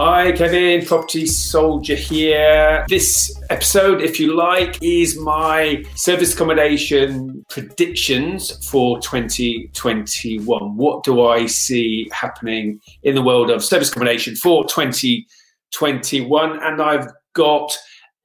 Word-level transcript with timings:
Hi, 0.00 0.30
Kevin, 0.30 0.86
Property 0.86 1.26
Soldier 1.26 1.96
here. 1.96 2.86
This 2.88 3.36
episode, 3.50 4.00
if 4.00 4.20
you 4.20 4.36
like, 4.36 4.80
is 4.80 5.18
my 5.18 5.82
service 5.96 6.34
accommodation 6.34 7.44
predictions 7.50 8.64
for 8.68 9.00
2021. 9.00 10.76
What 10.76 11.02
do 11.02 11.26
I 11.26 11.46
see 11.46 12.08
happening 12.12 12.80
in 13.02 13.16
the 13.16 13.22
world 13.22 13.50
of 13.50 13.64
service 13.64 13.90
accommodation 13.90 14.36
for 14.36 14.62
2021? 14.68 16.62
And 16.62 16.80
I've 16.80 17.08
got 17.32 17.76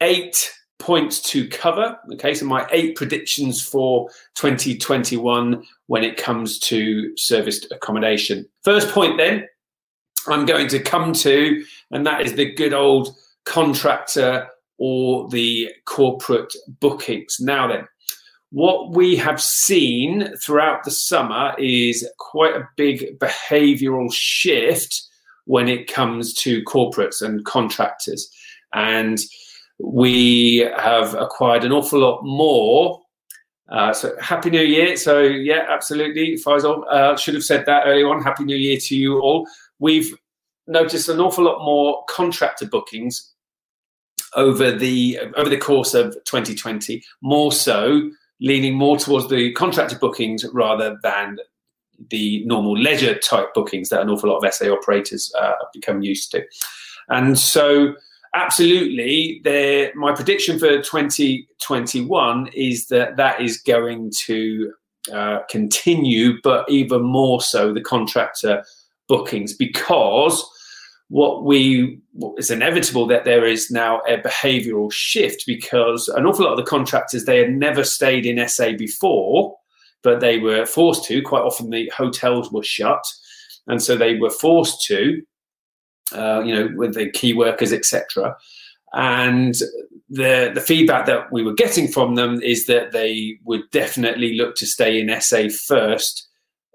eight 0.01 0.53
points 0.77 1.23
to 1.31 1.47
cover. 1.47 1.97
Okay, 2.13 2.35
so 2.35 2.45
my 2.45 2.67
eight 2.71 2.95
predictions 2.95 3.65
for 3.65 4.07
2021 4.35 5.63
when 5.87 6.03
it 6.03 6.17
comes 6.17 6.59
to 6.59 7.11
serviced 7.17 7.65
accommodation. 7.71 8.45
First 8.63 8.89
point 8.89 9.17
then 9.17 9.47
I'm 10.27 10.45
going 10.45 10.67
to 10.69 10.79
come 10.79 11.13
to, 11.13 11.63
and 11.91 12.05
that 12.05 12.21
is 12.21 12.33
the 12.33 12.53
good 12.53 12.73
old 12.73 13.15
contractor 13.45 14.47
or 14.77 15.29
the 15.29 15.69
corporate 15.85 16.53
bookings. 16.79 17.37
Now, 17.39 17.67
then, 17.67 17.87
what 18.51 18.95
we 18.95 19.15
have 19.15 19.41
seen 19.41 20.35
throughout 20.37 20.83
the 20.83 20.91
summer 20.91 21.55
is 21.57 22.07
quite 22.19 22.55
a 22.55 22.67
big 22.77 23.17
behavioral 23.19 24.13
shift 24.13 25.09
when 25.45 25.67
it 25.67 25.91
comes 25.91 26.33
to 26.35 26.63
corporates 26.63 27.21
and 27.21 27.43
contractors. 27.45 28.29
And 28.73 29.19
we 29.79 30.69
have 30.77 31.15
acquired 31.15 31.63
an 31.63 31.71
awful 31.71 31.99
lot 31.99 32.21
more. 32.23 33.01
Uh, 33.69 33.91
so, 33.91 34.15
Happy 34.21 34.49
New 34.49 34.61
Year. 34.61 34.95
So, 34.97 35.21
yeah, 35.21 35.65
absolutely. 35.69 36.35
Faisal 36.35 36.83
uh, 36.91 37.17
should 37.17 37.33
have 37.33 37.43
said 37.43 37.65
that 37.65 37.83
earlier 37.87 38.07
on. 38.09 38.21
Happy 38.21 38.43
New 38.43 38.55
Year 38.55 38.77
to 38.79 38.95
you 38.95 39.19
all 39.19 39.47
we've 39.83 40.17
noticed 40.65 41.09
an 41.09 41.19
awful 41.19 41.43
lot 41.43 41.63
more 41.63 42.03
contractor 42.07 42.65
bookings 42.65 43.33
over 44.33 44.71
the 44.71 45.19
over 45.35 45.49
the 45.49 45.57
course 45.57 45.93
of 45.93 46.13
2020 46.25 47.03
more 47.21 47.51
so 47.51 48.09
leaning 48.39 48.73
more 48.75 48.97
towards 48.97 49.29
the 49.29 49.51
contractor 49.53 49.97
bookings 49.99 50.45
rather 50.53 50.97
than 51.03 51.37
the 52.09 52.43
normal 52.45 52.77
leisure 52.77 53.15
type 53.19 53.53
bookings 53.53 53.89
that 53.89 54.01
an 54.01 54.09
awful 54.09 54.29
lot 54.29 54.43
of 54.43 54.53
SA 54.53 54.67
operators 54.71 55.31
uh, 55.37 55.51
have 55.59 55.71
become 55.73 56.01
used 56.01 56.31
to 56.31 56.41
and 57.09 57.37
so 57.37 57.93
absolutely 58.35 59.41
there. 59.43 59.91
my 59.95 60.13
prediction 60.13 60.57
for 60.57 60.81
2021 60.81 62.47
is 62.55 62.87
that 62.87 63.17
that 63.17 63.41
is 63.41 63.57
going 63.57 64.11
to 64.17 64.73
uh, 65.11 65.39
continue 65.49 66.39
but 66.41 66.67
even 66.69 67.03
more 67.03 67.41
so 67.41 67.73
the 67.73 67.81
contractor 67.81 68.63
bookings 69.07 69.53
because 69.53 70.43
what 71.09 71.43
we 71.43 71.99
it's 72.37 72.49
inevitable 72.49 73.05
that 73.05 73.23
there 73.23 73.45
is 73.45 73.69
now 73.69 73.99
a 74.07 74.17
behavioral 74.17 74.91
shift 74.91 75.43
because 75.45 76.07
an 76.09 76.25
awful 76.25 76.45
lot 76.45 76.53
of 76.53 76.57
the 76.57 76.69
contractors 76.69 77.25
they 77.25 77.37
had 77.37 77.51
never 77.51 77.83
stayed 77.83 78.25
in 78.25 78.47
SA 78.47 78.71
before, 78.71 79.55
but 80.01 80.21
they 80.21 80.39
were 80.39 80.65
forced 80.65 81.05
to. 81.05 81.21
Quite 81.21 81.43
often 81.43 81.69
the 81.69 81.91
hotels 81.95 82.51
were 82.51 82.63
shut, 82.63 83.05
and 83.67 83.81
so 83.81 83.95
they 83.95 84.15
were 84.15 84.29
forced 84.31 84.85
to, 84.87 85.21
uh, 86.13 86.41
you 86.43 86.55
know, 86.55 86.69
with 86.75 86.95
the 86.95 87.11
key 87.11 87.33
workers, 87.33 87.73
etc. 87.73 88.35
And 88.93 89.55
the 90.09 90.51
the 90.53 90.61
feedback 90.61 91.05
that 91.05 91.31
we 91.31 91.43
were 91.43 91.53
getting 91.53 91.87
from 91.87 92.15
them 92.15 92.41
is 92.41 92.65
that 92.65 92.91
they 92.91 93.37
would 93.43 93.69
definitely 93.71 94.35
look 94.35 94.55
to 94.55 94.65
stay 94.65 94.99
in 94.99 95.21
SA 95.21 95.49
first 95.67 96.27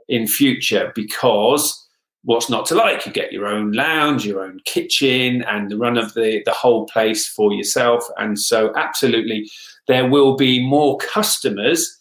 in 0.09 0.27
future 0.27 0.93
because 0.95 1.88
what's 2.23 2.51
not 2.51 2.67
to 2.67 2.75
like. 2.75 3.07
You 3.07 3.13
get 3.13 3.33
your 3.33 3.47
own 3.47 3.73
lounge, 3.73 4.27
your 4.27 4.43
own 4.43 4.61
kitchen, 4.65 5.43
and 5.43 5.71
the 5.71 5.77
run 5.77 5.97
of 5.97 6.15
the, 6.15 6.43
the 6.45 6.53
whole 6.53 6.87
place 6.87 7.27
for 7.27 7.53
yourself. 7.53 8.05
And 8.17 8.39
so, 8.39 8.73
absolutely, 8.77 9.49
there 9.87 10.09
will 10.09 10.37
be 10.37 10.65
more 10.65 10.99
customers 10.99 11.95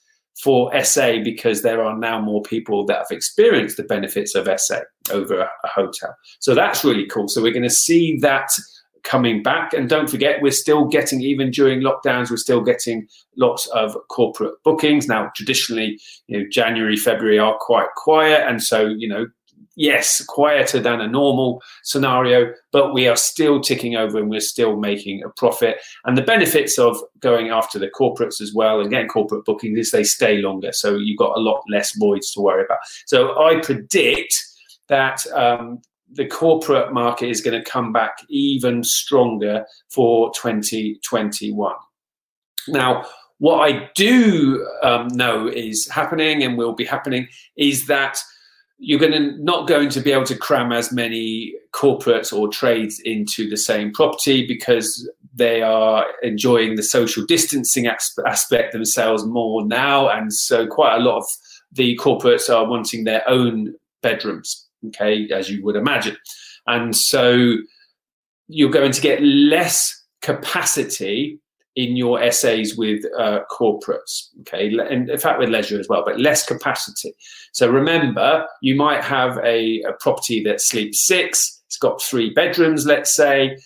for 0.43 0.71
SA 0.83 1.23
because 1.23 1.63
there 1.63 1.83
are 1.83 1.97
now 1.97 2.21
more 2.21 2.43
people 2.43 2.85
that 2.85 2.97
have 2.97 3.11
experienced 3.11 3.77
the 3.77 3.83
benefits 3.83 4.35
of 4.35 4.47
SA 4.59 4.81
over 5.11 5.39
a, 5.39 5.49
a 5.63 5.67
hotel. 5.67 6.15
So, 6.39 6.53
that's 6.53 6.83
really 6.83 7.05
cool. 7.07 7.27
So, 7.27 7.41
we're 7.41 7.53
going 7.53 7.63
to 7.63 7.69
see 7.69 8.17
that 8.19 8.49
coming 9.07 9.41
back. 9.41 9.73
And 9.73 9.87
don't 9.87 10.09
forget, 10.09 10.41
we're 10.41 10.51
still 10.51 10.85
getting, 10.85 11.21
even 11.21 11.49
during 11.49 11.79
lockdowns, 11.79 12.29
we're 12.29 12.37
still 12.37 12.61
getting 12.61 13.07
lots 13.37 13.65
of 13.67 13.95
corporate 14.09 14.55
bookings. 14.63 15.07
Now, 15.07 15.31
traditionally, 15.35 15.97
you 16.27 16.37
know, 16.37 16.45
January, 16.51 16.97
February 16.97 17.39
are 17.39 17.57
quite 17.59 17.87
quiet. 17.95 18.45
And 18.45 18.61
so, 18.61 18.85
you 18.85 19.07
know, 19.07 19.27
yes, 19.77 20.23
quieter 20.25 20.79
than 20.79 20.99
a 20.99 21.07
normal 21.07 21.61
scenario, 21.83 22.51
but 22.71 22.93
we 22.93 23.07
are 23.07 23.15
still 23.15 23.61
ticking 23.61 23.95
over 23.95 24.17
and 24.17 24.29
we're 24.29 24.39
still 24.39 24.75
making 24.75 25.23
a 25.23 25.29
profit. 25.29 25.77
And 26.05 26.17
the 26.17 26.23
benefits 26.23 26.79
of 26.79 26.97
going 27.19 27.49
after 27.49 27.77
the 27.77 27.89
corporates 27.89 28.41
as 28.41 28.53
well 28.53 28.81
and 28.81 28.89
getting 28.89 29.07
corporate 29.07 29.45
bookings 29.45 29.77
is 29.77 29.91
they 29.91 30.03
stay 30.03 30.37
longer. 30.37 30.71
So 30.73 30.95
you've 30.95 31.19
got 31.19 31.37
a 31.37 31.39
lot 31.39 31.63
less 31.69 31.95
voids 31.95 32.31
to 32.33 32.41
worry 32.41 32.65
about. 32.65 32.79
So 33.05 33.39
I 33.39 33.61
predict 33.61 34.35
that 34.89 35.25
um, 35.27 35.81
the 36.11 36.25
corporate 36.25 36.91
market 36.91 37.29
is 37.29 37.41
going 37.41 37.61
to 37.61 37.69
come 37.69 37.93
back 37.93 38.17
even 38.29 38.83
stronger 38.83 39.65
for 39.89 40.31
2021. 40.31 41.75
Now, 42.69 43.05
what 43.39 43.59
I 43.59 43.89
do 43.93 44.67
um, 44.81 45.09
know 45.09 45.47
is 45.47 45.87
happening 45.87 46.43
and 46.43 46.57
will 46.57 46.73
be 46.73 46.85
happening 46.85 47.27
is 47.55 47.85
that 47.85 48.19
you're 48.79 48.99
going 48.99 49.11
to 49.11 49.43
not 49.43 49.67
going 49.67 49.89
to 49.89 49.99
be 49.99 50.11
able 50.11 50.25
to 50.25 50.37
cram 50.37 50.71
as 50.71 50.91
many 50.91 51.53
corporates 51.73 52.31
or 52.31 52.47
trades 52.47 52.99
into 52.99 53.49
the 53.49 53.57
same 53.57 53.91
property 53.91 54.45
because 54.45 55.09
they 55.33 55.61
are 55.61 56.05
enjoying 56.23 56.75
the 56.75 56.83
social 56.83 57.25
distancing 57.25 57.87
aspect 57.87 58.73
themselves 58.73 59.25
more 59.25 59.65
now 59.65 60.09
and 60.09 60.33
so 60.33 60.65
quite 60.67 60.95
a 60.95 60.99
lot 60.99 61.17
of 61.17 61.25
the 61.71 61.97
corporates 61.97 62.53
are 62.53 62.67
wanting 62.67 63.03
their 63.03 63.27
own 63.27 63.73
bedrooms 64.01 64.67
okay 64.85 65.27
as 65.33 65.49
you 65.49 65.63
would 65.63 65.75
imagine. 65.75 66.17
And 66.67 66.95
so 66.95 67.55
you're 68.47 68.69
going 68.69 68.91
to 68.91 69.01
get 69.01 69.21
less 69.21 70.05
capacity 70.21 71.39
in 71.77 71.95
your 71.95 72.19
SAs 72.31 72.75
with 72.75 73.05
uh, 73.19 73.41
corporates, 73.51 74.29
okay, 74.41 74.75
and 74.79 75.11
in 75.11 75.19
fact 75.19 75.37
with 75.37 75.49
leisure 75.49 75.79
as 75.79 75.87
well, 75.87 76.03
but 76.03 76.19
less 76.19 76.43
capacity. 76.43 77.13
So 77.51 77.69
remember, 77.69 78.47
you 78.61 78.75
might 78.75 79.03
have 79.03 79.37
a, 79.43 79.81
a 79.83 79.93
property 79.99 80.43
that 80.43 80.59
sleeps 80.59 81.05
six, 81.05 81.61
it's 81.67 81.77
got 81.77 82.01
three 82.01 82.31
bedrooms, 82.31 82.87
let's 82.87 83.15
say, 83.15 83.59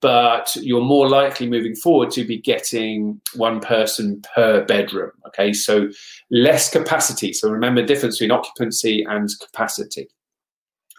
but 0.00 0.56
you're 0.56 0.82
more 0.82 1.08
likely 1.08 1.48
moving 1.48 1.76
forward 1.76 2.10
to 2.10 2.24
be 2.24 2.36
getting 2.36 3.20
one 3.36 3.60
person 3.60 4.20
per 4.34 4.64
bedroom. 4.64 5.12
Okay, 5.28 5.52
so 5.52 5.88
less 6.32 6.68
capacity. 6.68 7.32
So 7.32 7.48
remember 7.48 7.86
difference 7.86 8.18
between 8.18 8.32
occupancy 8.32 9.06
and 9.08 9.30
capacity. 9.40 10.08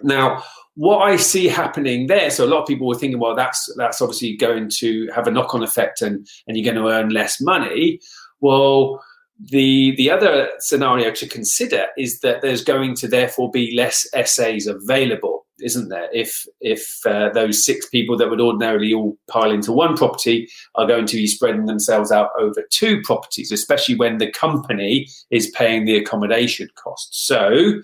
Now, 0.02 0.41
what 0.75 1.00
I 1.00 1.17
see 1.17 1.47
happening 1.47 2.07
there, 2.07 2.29
so 2.31 2.45
a 2.45 2.47
lot 2.47 2.61
of 2.61 2.67
people 2.67 2.88
were 2.88 2.95
thinking, 2.95 3.20
well, 3.20 3.35
that's 3.35 3.72
that's 3.78 4.02
obviously 4.02 4.35
going 4.35 4.70
to 4.79 5.08
have 5.14 5.28
a 5.28 5.31
knock-on 5.31 5.64
effect, 5.64 6.02
and 6.02 6.28
and 6.47 6.58
you're 6.58 6.73
going 6.73 6.84
to 6.84 6.91
earn 6.91 7.09
less 7.09 7.40
money. 7.40 7.99
Well, 8.41 9.03
the 9.40 9.96
the 9.97 10.09
other 10.09 10.49
scenario 10.59 11.11
to 11.11 11.28
consider 11.28 11.87
is 11.97 12.20
that 12.22 12.41
there's 12.41 12.64
going 12.64 12.96
to 12.96 13.08
therefore 13.08 13.52
be 13.52 13.75
less 13.75 14.08
SAs 14.25 14.67
available, 14.67 15.46
isn't 15.61 15.90
there? 15.90 16.09
If 16.11 16.46
if 16.61 17.05
uh, 17.05 17.29
those 17.29 17.64
six 17.64 17.87
people 17.90 18.17
that 18.17 18.29
would 18.29 18.41
ordinarily 18.41 18.93
all 18.93 19.17
pile 19.28 19.52
into 19.52 19.72
one 19.72 19.96
property 19.96 20.49
are 20.76 20.87
going 20.87 21.05
to 21.05 21.17
be 21.17 21.28
spreading 21.28 21.66
themselves 21.66 22.11
out 22.11 22.29
over 22.40 22.64
two 22.72 23.02
properties, 23.03 23.52
especially 23.52 23.96
when 23.96 24.17
the 24.17 24.31
company 24.31 25.08
is 25.29 25.52
paying 25.52 25.85
the 25.85 25.97
accommodation 25.97 26.69
costs. 26.76 27.28
So 27.28 27.81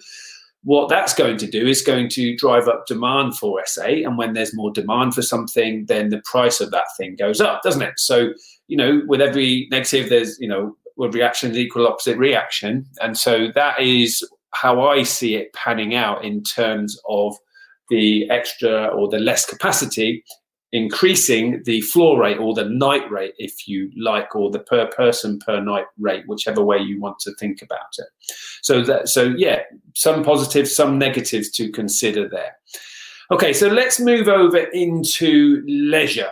what 0.63 0.89
that's 0.89 1.13
going 1.13 1.38
to 1.38 1.47
do 1.47 1.65
is 1.65 1.81
going 1.81 2.09
to 2.09 2.35
drive 2.35 2.67
up 2.67 2.85
demand 2.85 3.38
for 3.38 3.61
SA. 3.65 3.85
And 3.85 4.17
when 4.17 4.33
there's 4.33 4.56
more 4.56 4.71
demand 4.71 5.13
for 5.13 5.21
something, 5.21 5.85
then 5.85 6.09
the 6.09 6.21
price 6.25 6.59
of 6.59 6.71
that 6.71 6.85
thing 6.97 7.15
goes 7.15 7.39
up, 7.39 7.61
doesn't 7.63 7.81
it? 7.81 7.94
So, 7.97 8.33
you 8.67 8.75
know, 8.75 9.01
with 9.07 9.21
every 9.21 9.67
negative, 9.71 10.09
there's, 10.09 10.38
you 10.39 10.50
know, 10.50 10.75
with 10.97 11.15
reactions 11.15 11.57
equal 11.57 11.88
opposite 11.88 12.17
reaction. 12.17 12.85
And 13.01 13.17
so 13.17 13.47
that 13.56 13.79
is 13.79 14.27
how 14.53 14.81
I 14.85 15.03
see 15.03 15.35
it 15.35 15.53
panning 15.53 15.95
out 15.95 16.25
in 16.25 16.44
terms 16.44 17.00
of 17.07 17.35
the 17.89 18.29
extra 18.29 18.88
or 18.88 19.07
the 19.07 19.19
less 19.19 19.45
capacity, 19.45 20.23
increasing 20.71 21.63
the 21.63 21.81
floor 21.81 22.19
rate 22.21 22.38
or 22.38 22.54
the 22.54 22.66
night 22.66 23.10
rate, 23.10 23.33
if 23.38 23.68
you 23.68 23.92
like, 23.98 24.36
or 24.36 24.51
the 24.51 24.60
per 24.60 24.88
person 24.88 25.39
per 25.39 25.62
night 25.62 25.86
rate, 25.98 26.24
whichever 26.27 26.63
way 26.63 26.77
you 26.77 27.00
want 27.00 27.19
to 27.19 27.33
think 27.36 27.62
about 27.62 27.95
it. 27.98 28.07
So 28.62 28.83
that 28.83 29.10
so 29.10 29.33
yeah, 29.38 29.62
some 29.95 30.24
positives, 30.24 30.75
some 30.75 30.98
negatives 30.98 31.50
to 31.51 31.71
consider 31.71 32.27
there. 32.30 32.56
Okay, 33.31 33.54
so 33.54 33.68
let's 33.68 34.00
move 34.00 34.27
over 34.27 34.57
into 34.57 35.63
leisure. 35.68 36.31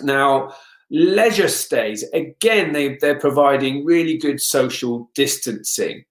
Now, 0.00 0.52
leisure 0.90 1.48
stays 1.48 2.04
again 2.12 2.72
they, 2.72 2.96
they're 2.96 3.18
providing 3.18 3.84
really 3.84 4.16
good 4.16 4.40
social 4.40 5.10
distancing 5.14 6.04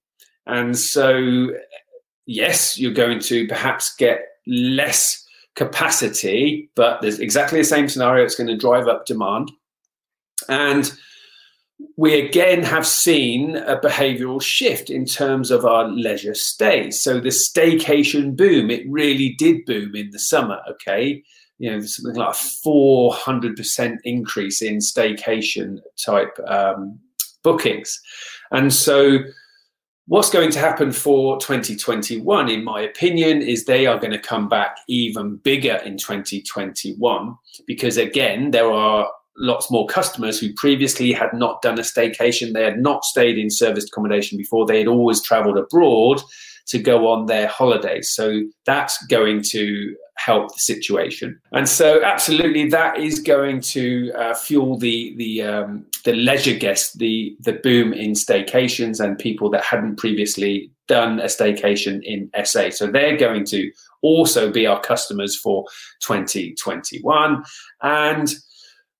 and 0.46 0.76
so 0.76 1.48
yes 2.26 2.78
you're 2.78 2.92
going 2.92 3.18
to 3.18 3.46
perhaps 3.46 3.94
get 3.96 4.26
less 4.46 5.23
capacity 5.54 6.68
but 6.74 7.00
there's 7.00 7.20
exactly 7.20 7.58
the 7.58 7.64
same 7.64 7.88
scenario. 7.88 8.24
It's 8.24 8.34
going 8.34 8.48
to 8.48 8.56
drive 8.56 8.88
up 8.88 9.06
demand. 9.06 9.50
And 10.48 10.92
we 11.96 12.20
again 12.20 12.62
have 12.62 12.86
seen 12.86 13.56
a 13.56 13.78
behavioral 13.78 14.40
shift 14.42 14.90
in 14.90 15.04
terms 15.04 15.50
of 15.50 15.64
our 15.64 15.88
leisure 15.88 16.34
stays 16.34 17.02
so 17.02 17.18
the 17.18 17.30
staycation 17.30 18.36
boom 18.36 18.70
it 18.70 18.84
really 18.88 19.34
did 19.38 19.64
boom 19.64 19.94
in 19.94 20.10
the 20.10 20.18
summer 20.18 20.60
okay? 20.70 21.22
You 21.58 21.70
know, 21.70 21.80
something 21.80 22.16
like 22.16 22.34
a 22.34 22.68
400% 22.68 23.96
increase 24.02 24.60
in 24.60 24.78
staycation 24.78 25.78
type 26.04 26.36
um, 26.48 26.98
bookings. 27.44 28.00
And 28.50 28.72
so, 28.72 29.18
what's 30.06 30.30
going 30.30 30.50
to 30.50 30.58
happen 30.58 30.92
for 30.92 31.38
2021, 31.38 32.50
in 32.50 32.64
my 32.64 32.80
opinion, 32.80 33.42
is 33.42 33.64
they 33.64 33.86
are 33.86 33.98
going 33.98 34.12
to 34.12 34.18
come 34.18 34.48
back 34.48 34.78
even 34.88 35.36
bigger 35.36 35.76
in 35.84 35.96
2021 35.96 37.36
because, 37.66 37.96
again, 37.96 38.50
there 38.50 38.70
are 38.70 39.10
lots 39.36 39.70
more 39.70 39.86
customers 39.86 40.38
who 40.38 40.52
previously 40.54 41.12
had 41.12 41.32
not 41.32 41.62
done 41.62 41.78
a 41.78 41.82
staycation. 41.82 42.52
They 42.52 42.64
had 42.64 42.78
not 42.78 43.04
stayed 43.04 43.38
in 43.38 43.50
serviced 43.50 43.88
accommodation 43.88 44.38
before, 44.38 44.66
they 44.66 44.78
had 44.78 44.88
always 44.88 45.22
traveled 45.22 45.58
abroad 45.58 46.20
to 46.66 46.78
go 46.78 47.08
on 47.08 47.26
their 47.26 47.46
holidays. 47.46 48.10
So 48.10 48.42
that's 48.64 49.04
going 49.06 49.42
to 49.50 49.94
help 50.16 50.52
the 50.52 50.58
situation. 50.58 51.40
And 51.52 51.68
so, 51.68 52.02
absolutely, 52.02 52.68
that 52.70 52.98
is 52.98 53.20
going 53.20 53.60
to 53.60 54.12
uh, 54.12 54.34
fuel 54.34 54.78
the 54.78 55.14
the 55.16 55.42
um, 55.42 55.86
the 56.04 56.14
leisure 56.14 56.58
guests, 56.58 56.92
the 56.94 57.36
the 57.40 57.54
boom 57.54 57.92
in 57.92 58.12
staycations 58.12 59.04
and 59.04 59.18
people 59.18 59.50
that 59.50 59.64
hadn't 59.64 59.96
previously 59.96 60.70
done 60.86 61.20
a 61.20 61.24
staycation 61.24 62.02
in 62.02 62.30
SA. 62.44 62.70
So 62.70 62.86
they're 62.86 63.16
going 63.16 63.44
to 63.46 63.70
also 64.02 64.50
be 64.50 64.66
our 64.66 64.80
customers 64.80 65.36
for 65.36 65.64
2021. 66.00 67.42
And 67.82 68.34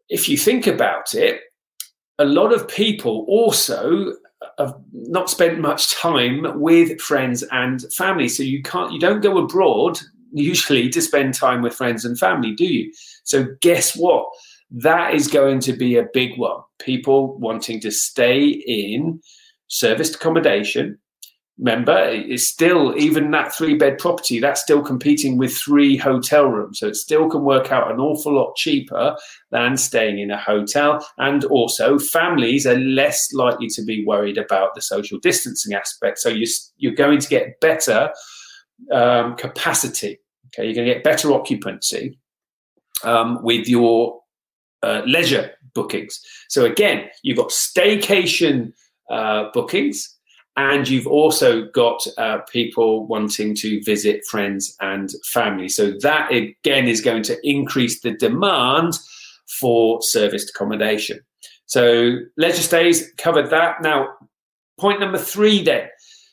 if 0.08 0.28
you 0.28 0.38
think 0.38 0.66
about 0.66 1.14
it, 1.14 1.42
a 2.18 2.24
lot 2.24 2.52
of 2.52 2.68
people 2.68 3.26
also 3.28 4.14
have 4.58 4.74
not 4.92 5.28
spent 5.28 5.60
much 5.60 5.94
time 5.94 6.60
with 6.60 7.00
friends 7.00 7.42
and 7.50 7.82
family. 7.92 8.28
So 8.28 8.42
you 8.42 8.62
can't, 8.62 8.92
you 8.92 9.00
don't 9.00 9.20
go 9.20 9.38
abroad 9.38 9.98
usually 10.34 10.88
to 10.90 11.00
spend 11.00 11.34
time 11.34 11.62
with 11.62 11.74
friends 11.74 12.04
and 12.04 12.18
family, 12.18 12.52
do 12.52 12.64
you? 12.64 12.92
So 13.24 13.46
guess 13.60 13.96
what? 13.96 14.26
That 14.70 15.14
is 15.14 15.28
going 15.28 15.60
to 15.60 15.72
be 15.72 15.96
a 15.96 16.06
big 16.12 16.38
one. 16.38 16.60
People 16.78 17.38
wanting 17.38 17.80
to 17.80 17.90
stay 17.90 18.44
in 18.46 19.20
serviced 19.68 20.16
accommodation 20.16 20.98
remember 21.58 21.96
it's 22.10 22.48
still 22.48 22.96
even 22.96 23.30
that 23.30 23.54
three 23.54 23.74
bed 23.74 23.96
property 23.98 24.40
that's 24.40 24.60
still 24.60 24.82
competing 24.82 25.38
with 25.38 25.56
three 25.56 25.96
hotel 25.96 26.46
rooms 26.46 26.80
so 26.80 26.88
it 26.88 26.96
still 26.96 27.28
can 27.28 27.42
work 27.42 27.70
out 27.70 27.90
an 27.90 28.00
awful 28.00 28.34
lot 28.34 28.56
cheaper 28.56 29.16
than 29.50 29.76
staying 29.76 30.18
in 30.18 30.32
a 30.32 30.38
hotel 30.38 31.06
and 31.18 31.44
also 31.44 31.98
families 31.98 32.66
are 32.66 32.78
less 32.78 33.32
likely 33.32 33.68
to 33.68 33.84
be 33.84 34.04
worried 34.04 34.36
about 34.36 34.74
the 34.74 34.82
social 34.82 35.18
distancing 35.20 35.74
aspect 35.74 36.18
so 36.18 36.28
you, 36.28 36.46
you're 36.78 36.94
going 36.94 37.20
to 37.20 37.28
get 37.28 37.60
better 37.60 38.10
um, 38.90 39.36
capacity 39.36 40.18
okay 40.54 40.66
you're 40.66 40.74
going 40.74 40.86
to 40.86 40.94
get 40.94 41.04
better 41.04 41.32
occupancy 41.32 42.18
um, 43.02 43.42
with 43.42 43.68
your 43.68 44.20
uh, 44.82 45.02
leisure 45.06 45.50
bookings 45.74 46.20
so 46.48 46.64
again 46.64 47.08
you've 47.22 47.36
got 47.36 47.48
staycation 47.48 48.72
uh, 49.10 49.50
bookings 49.52 50.14
and 50.56 50.88
you've 50.88 51.06
also 51.06 51.66
got 51.66 52.00
uh, 52.16 52.38
people 52.50 53.06
wanting 53.06 53.54
to 53.56 53.82
visit 53.82 54.24
friends 54.30 54.76
and 54.80 55.10
family. 55.32 55.68
So 55.68 55.92
that 56.02 56.32
again 56.32 56.86
is 56.86 57.00
going 57.00 57.24
to 57.24 57.36
increase 57.42 58.00
the 58.00 58.12
demand 58.12 58.94
for 59.58 60.00
serviced 60.00 60.50
accommodation. 60.50 61.20
So 61.66 62.18
leisure 62.36 62.62
stays 62.62 63.12
covered 63.18 63.50
that. 63.50 63.82
Now, 63.82 64.08
point 64.78 65.00
number 65.00 65.18
three 65.18 65.62
then. 65.62 65.88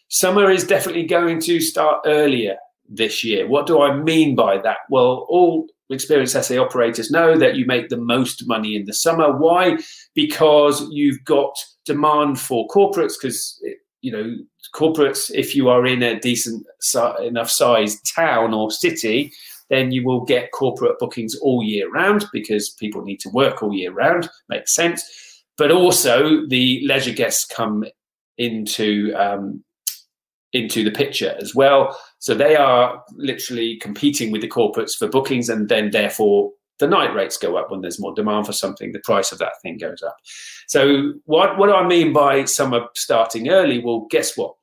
Summer 0.09 0.51
is 0.51 0.65
definitely 0.65 1.05
going 1.05 1.39
to 1.41 1.59
start 1.61 2.01
earlier 2.05 2.57
this 2.91 3.23
year. 3.23 3.47
What 3.47 3.65
do 3.65 3.81
I 3.81 3.95
mean 3.95 4.35
by 4.35 4.57
that? 4.59 4.77
Well, 4.89 5.25
all 5.29 5.67
experienced 5.89 6.41
SA 6.41 6.61
operators 6.61 7.11
know 7.11 7.37
that 7.37 7.55
you 7.55 7.65
make 7.65 7.89
the 7.89 7.97
most 7.97 8.47
money 8.47 8.75
in 8.75 8.85
the 8.85 8.93
summer. 8.93 9.35
Why? 9.35 9.77
Because 10.13 10.87
you've 10.91 11.23
got 11.25 11.55
demand 11.85 12.39
for 12.39 12.67
corporates 12.67 13.13
because 13.19 13.59
you 14.01 14.11
know 14.11 14.35
corporates 14.73 15.31
if 15.33 15.55
you 15.55 15.69
are 15.69 15.85
in 15.85 16.03
a 16.03 16.19
decent 16.19 16.65
enough 17.21 17.49
sized 17.49 17.99
town 18.15 18.53
or 18.53 18.69
city 18.69 19.31
then 19.69 19.91
you 19.91 20.05
will 20.05 20.23
get 20.23 20.51
corporate 20.51 20.99
bookings 20.99 21.35
all 21.39 21.63
year 21.63 21.89
round 21.89 22.25
because 22.31 22.69
people 22.69 23.01
need 23.01 23.19
to 23.19 23.29
work 23.29 23.63
all 23.63 23.73
year 23.73 23.91
round 23.91 24.29
makes 24.47 24.75
sense 24.75 25.03
but 25.57 25.71
also 25.71 26.45
the 26.47 26.81
leisure 26.85 27.13
guests 27.13 27.45
come 27.45 27.83
into 28.37 29.13
um, 29.15 29.63
into 30.53 30.83
the 30.83 30.91
picture 30.91 31.35
as 31.39 31.55
well 31.55 31.97
so 32.19 32.33
they 32.33 32.55
are 32.55 33.03
literally 33.15 33.77
competing 33.77 34.31
with 34.31 34.41
the 34.41 34.49
corporates 34.49 34.97
for 34.97 35.07
bookings 35.07 35.49
and 35.49 35.69
then 35.69 35.91
therefore 35.91 36.51
the 36.81 36.87
night 36.87 37.13
rates 37.15 37.37
go 37.37 37.55
up 37.55 37.71
when 37.71 37.79
there's 37.79 37.99
more 37.99 38.13
demand 38.13 38.47
for 38.47 38.53
something, 38.53 38.91
the 38.91 38.99
price 38.99 39.31
of 39.31 39.37
that 39.37 39.53
thing 39.61 39.77
goes 39.77 40.01
up. 40.01 40.17
So, 40.67 41.13
what, 41.25 41.57
what 41.57 41.69
I 41.69 41.87
mean 41.87 42.11
by 42.11 42.43
summer 42.45 42.87
starting 42.95 43.49
early? 43.49 43.79
Well, 43.79 44.07
guess 44.09 44.35
what? 44.35 44.55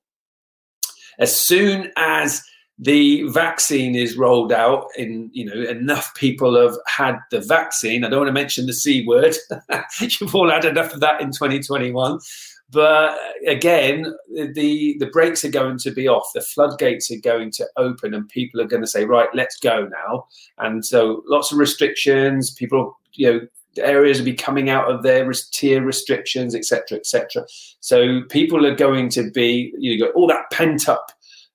As 1.18 1.40
soon 1.40 1.90
as 1.96 2.42
the 2.78 3.22
vaccine 3.30 3.96
is 3.96 4.16
rolled 4.16 4.52
out 4.52 4.86
and 4.96 5.30
you 5.32 5.44
know 5.44 5.68
enough 5.68 6.14
people 6.14 6.60
have 6.60 6.76
had 6.86 7.16
the 7.32 7.40
vaccine 7.40 8.04
i 8.04 8.08
don't 8.08 8.20
want 8.20 8.28
to 8.28 8.32
mention 8.32 8.66
the 8.66 8.72
c 8.72 9.04
word 9.04 9.34
you've 10.00 10.32
all 10.32 10.48
had 10.48 10.64
enough 10.64 10.94
of 10.94 11.00
that 11.00 11.20
in 11.20 11.32
2021 11.32 12.20
but 12.70 13.18
again, 13.46 14.14
the 14.30 14.96
the 14.98 15.06
brakes 15.06 15.44
are 15.44 15.50
going 15.50 15.78
to 15.78 15.90
be 15.90 16.06
off. 16.06 16.30
The 16.34 16.42
floodgates 16.42 17.10
are 17.10 17.20
going 17.20 17.50
to 17.52 17.66
open, 17.76 18.12
and 18.12 18.28
people 18.28 18.60
are 18.60 18.66
going 18.66 18.82
to 18.82 18.88
say, 18.88 19.04
"Right, 19.04 19.28
let's 19.34 19.58
go 19.58 19.86
now." 19.86 20.26
And 20.58 20.84
so, 20.84 21.22
lots 21.26 21.50
of 21.50 21.58
restrictions. 21.58 22.50
People, 22.50 22.98
you 23.14 23.32
know, 23.32 23.40
areas 23.78 24.18
will 24.18 24.26
be 24.26 24.34
coming 24.34 24.68
out 24.68 24.90
of 24.90 25.02
their 25.02 25.30
tier 25.52 25.82
restrictions, 25.82 26.54
etc., 26.54 26.98
etc. 26.98 27.46
So 27.80 28.22
people 28.28 28.66
are 28.66 28.74
going 28.74 29.08
to 29.10 29.30
be, 29.30 29.72
you 29.78 29.98
know, 29.98 30.10
all 30.10 30.26
that 30.26 30.50
pent 30.52 30.88
up 30.88 31.12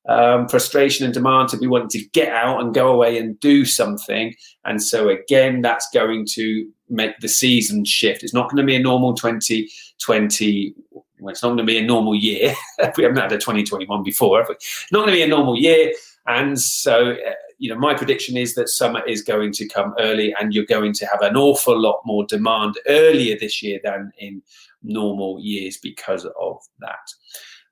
um, 0.10 0.48
frustration 0.48 1.06
and 1.06 1.14
demand 1.14 1.50
to 1.50 1.58
be 1.58 1.68
wanting 1.68 1.90
to 1.90 2.06
get 2.10 2.30
out 2.30 2.60
and 2.60 2.74
go 2.74 2.92
away 2.92 3.18
and 3.18 3.40
do 3.40 3.66
something. 3.66 4.34
And 4.66 4.84
so 4.84 5.10
again, 5.10 5.62
that's 5.62 5.90
going 5.94 6.26
to 6.32 6.70
make 6.90 7.18
the 7.20 7.30
season 7.30 7.86
shift. 7.86 8.24
It's 8.24 8.34
not 8.34 8.50
going 8.50 8.62
to 8.62 8.68
be 8.68 8.76
a 8.76 8.80
normal 8.80 9.14
2020 9.14 10.76
well, 11.24 11.32
it's 11.32 11.42
not 11.42 11.50
going 11.50 11.58
to 11.58 11.64
be 11.64 11.78
a 11.78 11.86
normal 11.86 12.16
year. 12.16 12.54
we 12.98 13.04
haven't 13.04 13.18
had 13.18 13.32
a 13.32 13.38
2021 13.38 14.04
before, 14.04 14.40
have 14.40 14.50
we? 14.50 14.56
Not 14.92 15.00
going 15.00 15.08
to 15.08 15.14
be 15.14 15.24
a 15.24 15.28
normal 15.28 15.58
year. 15.58 15.94
And 16.28 16.60
so, 16.60 17.12
uh, 17.12 17.34
you 17.58 17.70
know, 17.70 17.80
my 17.80 17.94
prediction 17.94 18.38
is 18.38 18.56
that 18.56 18.70
summer 18.70 19.02
is 19.06 19.22
going 19.22 19.54
to 19.54 19.68
come 19.68 19.94
early 20.00 20.34
and 20.40 20.54
you're 20.54 20.66
going 20.66 20.94
to 20.94 21.06
have 21.06 21.22
an 21.22 21.38
awful 21.38 21.80
lot 21.80 22.02
more 22.06 22.26
demand 22.26 22.76
earlier 22.88 23.38
this 23.40 23.62
year 23.64 23.80
than 23.84 24.12
in 24.18 24.42
normal 24.84 25.40
years 25.40 25.78
because 25.78 26.26
of 26.26 26.58
that. 26.80 27.10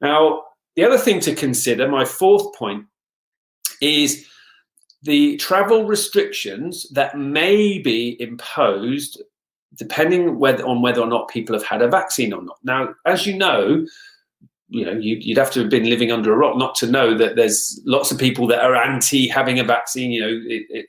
Now, 0.02 0.44
the 0.76 0.86
other 0.86 0.98
thing 0.98 1.20
to 1.22 1.36
consider, 1.36 1.88
my 1.88 2.06
fourth 2.06 2.56
point, 2.56 2.86
is 3.82 4.26
the 5.04 5.36
travel 5.38 5.86
restrictions 5.86 6.88
that 6.92 7.18
may 7.18 7.80
be 7.80 8.16
imposed 8.22 9.22
depending 9.76 10.38
whether 10.40 10.66
on 10.66 10.82
whether 10.82 11.02
or 11.02 11.08
not 11.08 11.30
people 11.30 11.56
have 11.56 11.66
had 11.66 11.82
a 11.82 11.88
vaccine 11.88 12.34
or 12.34 12.42
not. 12.42 12.58
Now, 12.64 12.94
as 13.06 13.26
you 13.26 13.38
know, 13.38 13.86
you 14.70 14.86
know 14.86 14.94
you'd, 14.94 15.24
you'd 15.24 15.38
have 15.38 15.52
to 15.52 15.62
have 15.62 15.70
been 15.70 15.90
living 15.90 16.12
under 16.12 16.34
a 16.34 16.38
rock 16.38 16.58
not 16.58 16.76
to 16.76 16.88
know 16.88 17.18
that 17.18 17.36
there's 17.36 17.80
lots 17.86 18.12
of 18.12 18.18
people 18.18 18.48
that 18.48 18.64
are 18.64 18.76
anti 18.76 19.28
having 19.28 19.60
a 19.60 19.64
vaccine. 19.64 20.12
You 20.12 20.22
know, 20.22 20.42
it, 20.48 20.66
it, 20.70 20.86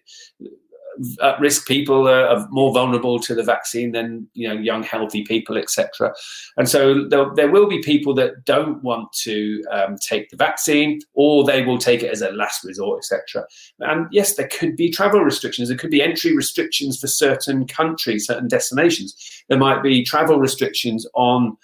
at 1.22 1.40
risk 1.40 1.66
people 1.66 2.08
are, 2.08 2.26
are, 2.26 2.48
more 2.50 2.72
vulnerable 2.72 3.18
to 3.18 3.34
the 3.34 3.42
vaccine 3.42 3.92
than 3.92 4.26
you 4.34 4.48
know 4.48 4.54
young 4.54 4.82
healthy 4.82 5.22
people 5.24 5.56
etc 5.56 6.12
and 6.56 6.68
so 6.68 7.06
there, 7.08 7.26
there, 7.34 7.50
will 7.50 7.68
be 7.68 7.80
people 7.80 8.14
that 8.14 8.44
don't 8.44 8.82
want 8.82 9.10
to 9.12 9.62
um, 9.70 9.96
take 9.96 10.28
the 10.30 10.36
vaccine 10.36 11.00
or 11.14 11.44
they 11.44 11.64
will 11.64 11.78
take 11.78 12.02
it 12.02 12.10
as 12.10 12.22
a 12.22 12.30
last 12.32 12.64
resort 12.64 12.98
etc 12.98 13.46
and 13.80 14.06
yes 14.10 14.36
there 14.36 14.48
could 14.48 14.76
be 14.76 14.90
travel 14.90 15.20
restrictions. 15.20 15.68
There 15.68 15.78
could 15.78 15.90
be 15.90 16.02
entry 16.02 16.34
restrictions 16.36 16.98
for 16.98 17.06
certain 17.06 17.66
countries 17.66 18.26
certain 18.26 18.48
destinations. 18.48 19.16
There 19.48 19.58
might 19.58 19.82
be 19.82 20.04
travel 20.04 20.38
restrictions 20.38 21.06
on 21.14 21.56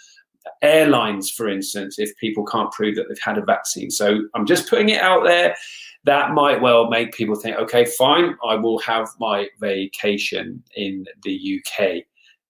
airlines 0.62 1.30
for 1.30 1.48
instance 1.48 1.98
if 1.98 2.16
people 2.16 2.44
can't 2.44 2.72
prove 2.72 2.96
that 2.96 3.06
they've 3.08 3.18
had 3.22 3.38
a 3.38 3.44
vaccine. 3.44 3.90
So 3.90 4.22
i'm 4.34 4.46
just 4.46 4.68
putting 4.68 4.88
it 4.88 5.00
out 5.00 5.24
there 5.24 5.54
that 6.08 6.32
might 6.32 6.62
well 6.62 6.88
make 6.88 7.12
people 7.12 7.34
think, 7.34 7.56
okay, 7.56 7.84
fine, 7.84 8.34
I 8.42 8.54
will 8.54 8.78
have 8.78 9.08
my 9.20 9.48
vacation 9.60 10.62
in 10.74 11.04
the 11.22 11.60
UK 11.60 12.04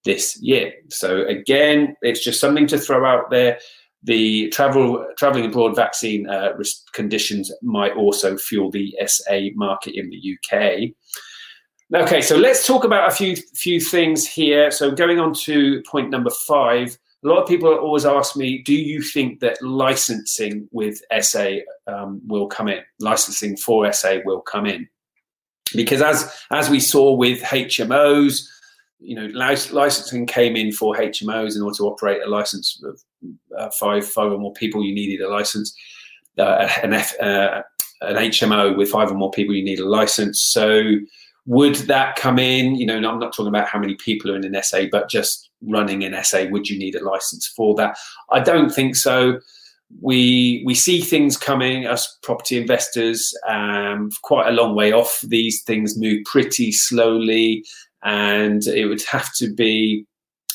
this 0.05 0.39
year. 0.41 0.73
So 0.89 1.25
again, 1.25 1.97
it's 2.01 2.23
just 2.23 2.39
something 2.39 2.67
to 2.67 2.77
throw 2.77 3.05
out 3.05 3.29
there. 3.29 3.59
The 4.03 4.49
travel 4.49 5.05
traveling 5.17 5.45
abroad 5.45 5.75
vaccine 5.75 6.29
uh, 6.29 6.53
conditions 6.93 7.51
might 7.61 7.93
also 7.97 8.37
fuel 8.37 8.71
the 8.71 8.95
SA 9.05 9.49
market 9.55 9.93
in 9.99 10.09
the 10.09 10.37
UK. 10.37 10.91
Okay, 11.93 12.21
so 12.21 12.37
let's 12.37 12.67
talk 12.67 12.83
about 12.83 13.09
a 13.09 13.15
few 13.15 13.35
few 13.55 13.81
things 13.81 14.27
here. 14.27 14.69
So 14.69 14.91
going 14.91 15.19
on 15.19 15.33
to 15.45 15.81
point 15.89 16.11
number 16.11 16.29
five, 16.47 16.97
a 17.23 17.27
lot 17.27 17.41
of 17.41 17.47
people 17.47 17.73
always 17.73 18.05
ask 18.05 18.37
me, 18.37 18.59
do 18.59 18.73
you 18.73 19.01
think 19.01 19.41
that 19.41 19.61
licensing 19.61 20.69
with 20.71 21.01
SA 21.19 21.57
um, 21.87 22.21
will 22.25 22.47
come 22.47 22.69
in? 22.69 22.79
Licensing 22.99 23.57
for 23.57 23.91
SA 23.91 24.19
will 24.23 24.41
come 24.41 24.65
in. 24.65 24.87
Because 25.75 26.01
as, 26.01 26.33
as 26.51 26.69
we 26.69 26.79
saw 26.79 27.13
with 27.13 27.41
HMOs, 27.41 28.47
you 28.99 29.15
know, 29.15 29.27
licensing 29.33 30.25
came 30.25 30.55
in 30.55 30.71
for 30.71 30.95
HMOs 30.95 31.55
in 31.55 31.61
order 31.61 31.77
to 31.77 31.83
operate 31.83 32.21
a 32.21 32.29
license 32.29 32.81
of 32.83 33.01
uh, 33.57 33.69
five, 33.79 34.07
five 34.07 34.31
or 34.31 34.37
more 34.37 34.53
people, 34.53 34.83
you 34.83 34.93
needed 34.93 35.21
a 35.21 35.29
license. 35.29 35.75
Uh, 36.37 36.69
an, 36.83 36.93
F, 36.93 37.19
uh, 37.19 37.61
an 38.01 38.15
HMO 38.15 38.77
with 38.77 38.89
five 38.89 39.11
or 39.11 39.15
more 39.15 39.31
people, 39.31 39.53
you 39.53 39.63
need 39.63 39.79
a 39.79 39.87
license. 39.87 40.41
So 40.41 40.83
would 41.49 41.75
that 41.87 42.15
come 42.15 42.37
in? 42.37 42.75
You 42.75 42.85
know, 42.85 42.97
I'm 42.97 43.17
not 43.17 43.33
talking 43.33 43.47
about 43.47 43.67
how 43.67 43.79
many 43.79 43.95
people 43.95 44.31
are 44.31 44.35
in 44.35 44.45
an 44.45 44.61
SA, 44.61 44.83
but 44.91 45.09
just 45.09 45.49
running 45.63 46.03
an 46.03 46.23
SA, 46.23 46.45
would 46.51 46.69
you 46.69 46.77
need 46.77 46.93
a 46.93 47.03
license 47.03 47.47
for 47.47 47.73
that? 47.75 47.97
I 48.31 48.39
don't 48.39 48.69
think 48.69 48.95
so. 48.95 49.39
We 49.99 50.61
we 50.63 50.75
see 50.75 51.01
things 51.01 51.37
coming, 51.37 51.87
as 51.87 52.07
property 52.21 52.61
investors, 52.61 53.33
um, 53.47 54.11
quite 54.21 54.47
a 54.47 54.51
long 54.51 54.75
way 54.75 54.91
off. 54.91 55.21
These 55.27 55.63
things 55.63 55.97
move 55.97 56.23
pretty 56.25 56.71
slowly, 56.71 57.65
and 58.03 58.67
it 58.67 58.85
would 58.85 59.01
have 59.11 59.33
to 59.37 59.51
be. 59.51 60.05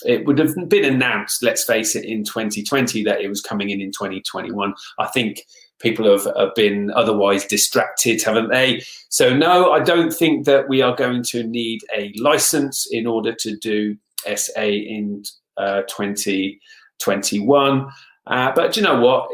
It 0.06 0.26
would 0.26 0.38
have 0.38 0.54
been 0.68 0.84
announced, 0.84 1.42
let's 1.42 1.64
face 1.64 1.96
it, 1.96 2.04
in 2.04 2.22
2020 2.24 3.02
that 3.04 3.20
it 3.20 3.28
was 3.28 3.40
coming 3.40 3.70
in 3.70 3.80
in 3.80 3.90
2021. 3.90 4.74
I 4.98 5.06
think 5.08 5.40
people 5.80 6.10
have, 6.10 6.26
have 6.36 6.54
been 6.54 6.90
otherwise 6.92 7.44
distracted, 7.44 8.22
haven't 8.22 8.50
they? 8.50 8.82
So, 9.08 9.34
no, 9.34 9.72
I 9.72 9.80
don't 9.80 10.12
think 10.12 10.44
that 10.46 10.68
we 10.68 10.82
are 10.82 10.96
going 10.96 11.22
to 11.24 11.44
need 11.44 11.82
a 11.96 12.12
license 12.18 12.86
in 12.90 13.06
order 13.06 13.32
to 13.34 13.56
do 13.56 13.96
SA 14.34 14.62
in 14.62 15.22
uh, 15.56 15.82
2021. 15.82 17.88
Uh, 18.26 18.50
but 18.54 18.76
you 18.76 18.82
know 18.82 18.98
what? 18.98 19.28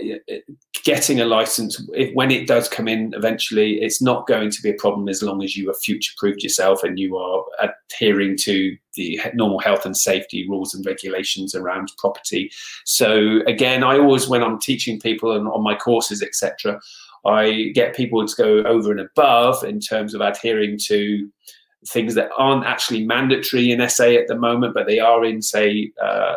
Getting 0.83 1.21
a 1.21 1.25
license, 1.25 1.81
if, 1.95 2.13
when 2.15 2.31
it 2.31 2.49
does 2.49 2.69
come 2.69 2.89
in 2.89 3.15
eventually, 3.15 3.75
it's 3.81 4.03
not 4.03 4.27
going 4.27 4.51
to 4.51 4.63
be 4.63 4.71
a 4.71 4.75
problem 4.75 5.09
as 5.09 5.23
long 5.23 5.45
as 5.45 5.57
you 5.57 5.69
have 5.69 5.79
future 5.79 6.13
proofed 6.17 6.43
yourself 6.43 6.83
and 6.83 6.99
you 6.99 7.17
are 7.17 7.45
adhering 7.61 8.37
to 8.39 8.77
the 8.95 9.21
normal 9.35 9.61
health 9.61 9.87
and 9.87 9.97
safety 9.97 10.49
rules 10.49 10.75
and 10.75 10.85
regulations 10.85 11.55
around 11.55 11.93
property. 11.99 12.51
So, 12.85 13.41
again, 13.47 13.85
I 13.85 13.97
always, 13.97 14.29
when 14.29 14.43
I'm 14.43 14.59
teaching 14.59 14.99
people 14.99 15.37
and 15.37 15.47
on 15.47 15.63
my 15.63 15.77
courses, 15.77 16.21
etc., 16.21 16.81
I 17.25 17.71
get 17.75 17.95
people 17.95 18.27
to 18.27 18.37
go 18.37 18.69
over 18.69 18.91
and 18.91 19.01
above 19.01 19.63
in 19.63 19.79
terms 19.79 20.15
of 20.15 20.21
adhering 20.21 20.79
to 20.87 21.31
things 21.87 22.15
that 22.15 22.31
aren't 22.37 22.67
actually 22.67 23.07
mandatory 23.07 23.71
in 23.71 23.89
SA 23.89 24.11
at 24.11 24.27
the 24.27 24.35
moment, 24.35 24.75
but 24.75 24.87
they 24.87 24.99
are 24.99 25.25
in, 25.25 25.43
say, 25.43 25.93
uh, 26.03 26.37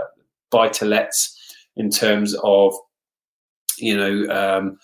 buy 0.51 0.67
to 0.69 0.85
lets 0.85 1.32
in 1.75 1.89
terms 1.89 2.35
of, 2.43 2.73
you 3.77 3.95
know, 3.95 4.29
um, 4.33 4.77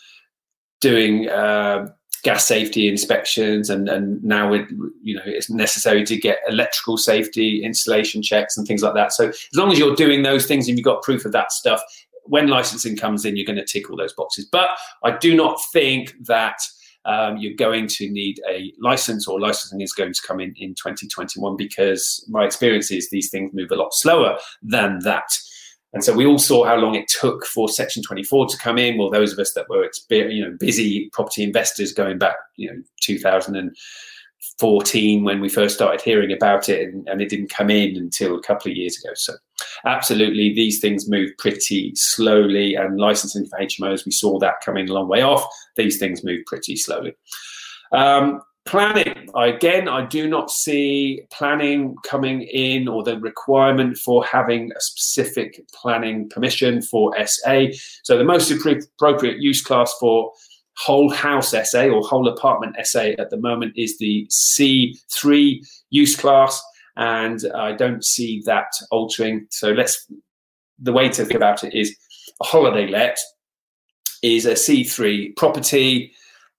doing 0.81 1.29
uh, 1.29 1.87
gas 2.23 2.45
safety 2.45 2.87
inspections, 2.87 3.69
and, 3.69 3.87
and 3.87 4.23
now 4.23 4.53
you 4.53 5.15
know 5.15 5.21
it's 5.25 5.49
necessary 5.49 6.03
to 6.05 6.17
get 6.17 6.39
electrical 6.47 6.97
safety 6.97 7.63
installation 7.63 8.21
checks 8.21 8.57
and 8.57 8.67
things 8.67 8.81
like 8.81 8.93
that. 8.93 9.13
So 9.13 9.29
as 9.29 9.55
long 9.55 9.71
as 9.71 9.79
you're 9.79 9.95
doing 9.95 10.23
those 10.23 10.45
things 10.45 10.67
and 10.67 10.77
you've 10.77 10.85
got 10.85 11.03
proof 11.03 11.25
of 11.25 11.31
that 11.33 11.51
stuff, 11.51 11.81
when 12.23 12.47
licensing 12.47 12.95
comes 12.95 13.25
in, 13.25 13.35
you're 13.35 13.45
going 13.45 13.57
to 13.57 13.65
tick 13.65 13.89
all 13.89 13.97
those 13.97 14.13
boxes. 14.13 14.47
But 14.51 14.69
I 15.03 15.17
do 15.17 15.35
not 15.35 15.59
think 15.73 16.13
that 16.25 16.57
um, 17.05 17.37
you're 17.37 17.55
going 17.55 17.87
to 17.87 18.09
need 18.09 18.39
a 18.49 18.73
license 18.79 19.27
or 19.27 19.39
licensing 19.39 19.81
is 19.81 19.93
going 19.93 20.13
to 20.13 20.21
come 20.25 20.39
in 20.39 20.53
in 20.57 20.75
2021 20.75 21.55
because 21.55 22.23
my 22.29 22.45
experience 22.45 22.91
is 22.91 23.09
these 23.09 23.29
things 23.29 23.51
move 23.53 23.71
a 23.71 23.75
lot 23.75 23.89
slower 23.93 24.37
than 24.61 24.99
that. 25.03 25.29
And 25.93 26.03
so 26.03 26.13
we 26.13 26.25
all 26.25 26.37
saw 26.37 26.65
how 26.65 26.75
long 26.75 26.95
it 26.95 27.07
took 27.07 27.45
for 27.45 27.67
Section 27.67 28.03
24 28.03 28.47
to 28.47 28.57
come 28.57 28.77
in. 28.77 28.97
Well, 28.97 29.09
those 29.09 29.33
of 29.33 29.39
us 29.39 29.53
that 29.53 29.67
were 29.69 29.89
you 30.09 30.43
know 30.45 30.55
busy 30.59 31.09
property 31.13 31.43
investors 31.43 31.93
going 31.93 32.19
back, 32.19 32.35
you 32.57 32.71
know, 32.71 32.81
2000 33.01 33.55
and 33.55 33.75
14 34.59 35.23
when 35.23 35.41
we 35.41 35.49
first 35.49 35.75
started 35.75 36.01
hearing 36.01 36.31
about 36.31 36.69
it, 36.69 36.87
and, 36.87 37.07
and, 37.07 37.21
it 37.21 37.29
didn't 37.29 37.49
come 37.49 37.69
in 37.69 37.97
until 37.97 38.35
a 38.35 38.41
couple 38.41 38.69
of 38.69 38.77
years 38.77 38.97
ago. 39.03 39.13
So, 39.15 39.33
absolutely, 39.85 40.53
these 40.53 40.79
things 40.79 41.09
move 41.09 41.31
pretty 41.37 41.93
slowly. 41.95 42.75
And 42.75 42.99
licensing 42.99 43.47
for 43.47 43.59
HMOs, 43.59 44.05
we 44.05 44.11
saw 44.11 44.37
that 44.39 44.61
coming 44.63 44.89
a 44.89 44.93
long 44.93 45.07
way 45.07 45.21
off. 45.21 45.45
These 45.75 45.97
things 45.97 46.23
move 46.23 46.45
pretty 46.45 46.75
slowly. 46.75 47.15
Um, 47.91 48.41
planning 48.65 49.29
again, 49.35 49.87
I 49.87 50.05
do 50.05 50.27
not 50.27 50.51
see 50.51 51.21
planning 51.31 51.95
coming 52.05 52.41
in 52.41 52.87
or 52.87 53.03
the 53.03 53.19
requirement 53.19 53.97
for 53.97 54.23
having 54.25 54.71
a 54.75 54.81
specific 54.81 55.61
planning 55.73 56.29
permission 56.29 56.81
for 56.81 57.15
SA. 57.25 57.67
So, 58.03 58.17
the 58.17 58.23
most 58.23 58.51
appropriate 58.51 59.37
use 59.39 59.61
class 59.63 59.93
for 59.99 60.31
whole 60.79 61.11
house 61.11 61.53
SA 61.69 61.87
or 61.87 62.01
whole 62.01 62.27
apartment 62.27 62.75
SA 62.83 63.11
at 63.19 63.29
the 63.29 63.37
moment 63.37 63.73
is 63.75 63.97
the 63.97 64.25
C3 64.29 65.65
use 65.89 66.15
class, 66.15 66.61
and 66.95 67.39
I 67.53 67.73
don't 67.73 68.03
see 68.03 68.41
that 68.45 68.71
altering. 68.89 69.47
So 69.49 69.71
let's 69.71 70.07
the 70.81 70.93
way 70.93 71.09
to 71.09 71.25
think 71.25 71.35
about 71.35 71.63
it 71.63 71.73
is 71.73 71.95
a 72.41 72.45
holiday 72.45 72.87
let 72.87 73.17
is 74.23 74.45
a 74.45 74.53
C3 74.53 75.35
property. 75.35 76.13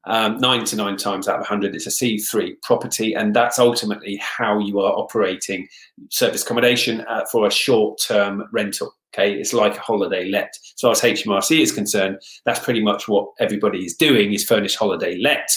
Um, 0.06 0.38
nine 0.38 0.64
to 0.64 0.76
nine 0.76 0.96
times 0.96 1.28
out 1.28 1.36
of 1.36 1.40
100, 1.40 1.74
it's 1.74 1.86
a 1.86 1.90
C3 1.90 2.62
property, 2.62 3.14
and 3.14 3.36
that's 3.36 3.58
ultimately 3.58 4.16
how 4.16 4.58
you 4.58 4.80
are 4.80 4.92
operating 4.92 5.68
service 6.10 6.42
accommodation 6.42 7.02
uh, 7.02 7.26
for 7.30 7.46
a 7.46 7.50
short 7.50 8.00
term 8.06 8.44
rental. 8.52 8.94
Okay, 9.12 9.34
it's 9.34 9.52
like 9.52 9.76
a 9.76 9.80
holiday 9.80 10.30
let. 10.30 10.54
So 10.76 10.90
as 10.90 11.00
HMRC 11.00 11.60
is 11.60 11.72
concerned, 11.72 12.18
that's 12.46 12.60
pretty 12.60 12.82
much 12.82 13.08
what 13.08 13.28
everybody 13.40 13.84
is 13.84 13.94
doing 13.94 14.32
is 14.32 14.44
furnish 14.44 14.76
holiday 14.76 15.18
let. 15.18 15.48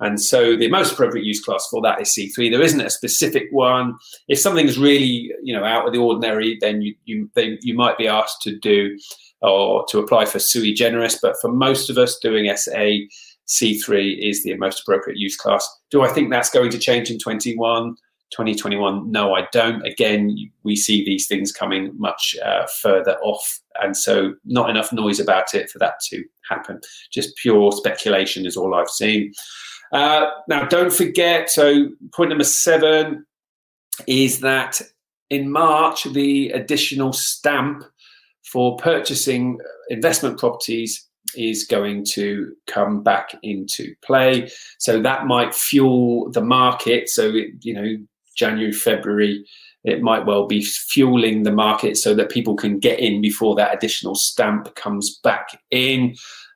And 0.00 0.20
so 0.20 0.56
the 0.56 0.68
most 0.68 0.92
appropriate 0.92 1.24
use 1.24 1.42
class 1.44 1.66
for 1.70 1.80
that 1.82 2.00
is 2.00 2.14
C3. 2.16 2.50
There 2.50 2.62
isn't 2.62 2.80
a 2.80 2.90
specific 2.90 3.44
one. 3.50 3.94
If 4.28 4.38
something's 4.38 4.78
really, 4.78 5.32
you 5.42 5.54
know, 5.54 5.64
out 5.64 5.86
of 5.86 5.92
the 5.92 5.98
ordinary, 5.98 6.56
then 6.60 6.82
you 6.82 6.94
you 7.04 7.30
they, 7.34 7.58
you 7.62 7.74
might 7.74 7.98
be 7.98 8.06
asked 8.06 8.42
to 8.42 8.56
do 8.58 8.98
or 9.40 9.84
to 9.88 9.98
apply 9.98 10.24
for 10.26 10.38
sui 10.38 10.72
generis. 10.72 11.18
But 11.20 11.36
for 11.40 11.50
most 11.50 11.90
of 11.90 11.98
us 11.98 12.18
doing 12.18 12.54
SA, 12.56 12.90
C3 13.48 14.18
is 14.20 14.42
the 14.42 14.56
most 14.56 14.80
appropriate 14.80 15.18
use 15.18 15.36
class. 15.36 15.68
Do 15.90 16.02
I 16.02 16.08
think 16.08 16.30
that's 16.30 16.50
going 16.50 16.70
to 16.70 16.78
change 16.78 17.10
in 17.10 17.18
21? 17.18 17.96
2021, 18.30 19.10
no, 19.10 19.34
I 19.34 19.48
don't. 19.52 19.82
Again, 19.86 20.36
we 20.62 20.76
see 20.76 21.02
these 21.02 21.26
things 21.26 21.50
coming 21.50 21.92
much 21.96 22.36
uh, 22.44 22.66
further 22.82 23.16
off, 23.22 23.60
and 23.80 23.96
so 23.96 24.34
not 24.44 24.68
enough 24.68 24.92
noise 24.92 25.18
about 25.18 25.54
it 25.54 25.70
for 25.70 25.78
that 25.78 25.94
to 26.10 26.22
happen. 26.48 26.80
Just 27.10 27.36
pure 27.36 27.72
speculation 27.72 28.44
is 28.44 28.56
all 28.56 28.74
I've 28.74 28.90
seen. 28.90 29.32
Uh, 29.92 30.26
now, 30.46 30.66
don't 30.66 30.92
forget. 30.92 31.48
So, 31.48 31.88
point 32.12 32.28
number 32.28 32.44
seven 32.44 33.24
is 34.06 34.40
that 34.40 34.82
in 35.30 35.50
March, 35.50 36.04
the 36.04 36.50
additional 36.50 37.14
stamp 37.14 37.84
for 38.44 38.76
purchasing 38.76 39.58
investment 39.88 40.38
properties 40.38 41.07
is 41.34 41.64
going 41.64 42.04
to 42.12 42.52
come 42.66 43.02
back 43.02 43.34
into 43.42 43.94
play. 44.02 44.50
So 44.78 45.00
that 45.02 45.26
might 45.26 45.54
fuel 45.54 46.30
the 46.30 46.42
market. 46.42 47.08
So, 47.08 47.28
it, 47.28 47.50
you 47.60 47.74
know, 47.74 47.96
January, 48.36 48.72
February, 48.72 49.44
it 49.84 50.02
might 50.02 50.26
well 50.26 50.46
be 50.46 50.62
fueling 50.62 51.42
the 51.42 51.52
market 51.52 51.96
so 51.96 52.14
that 52.14 52.30
people 52.30 52.56
can 52.56 52.78
get 52.78 52.98
in 52.98 53.20
before 53.20 53.54
that 53.56 53.74
additional 53.74 54.14
stamp 54.14 54.74
comes 54.74 55.18
back 55.22 55.60
in. 55.70 56.14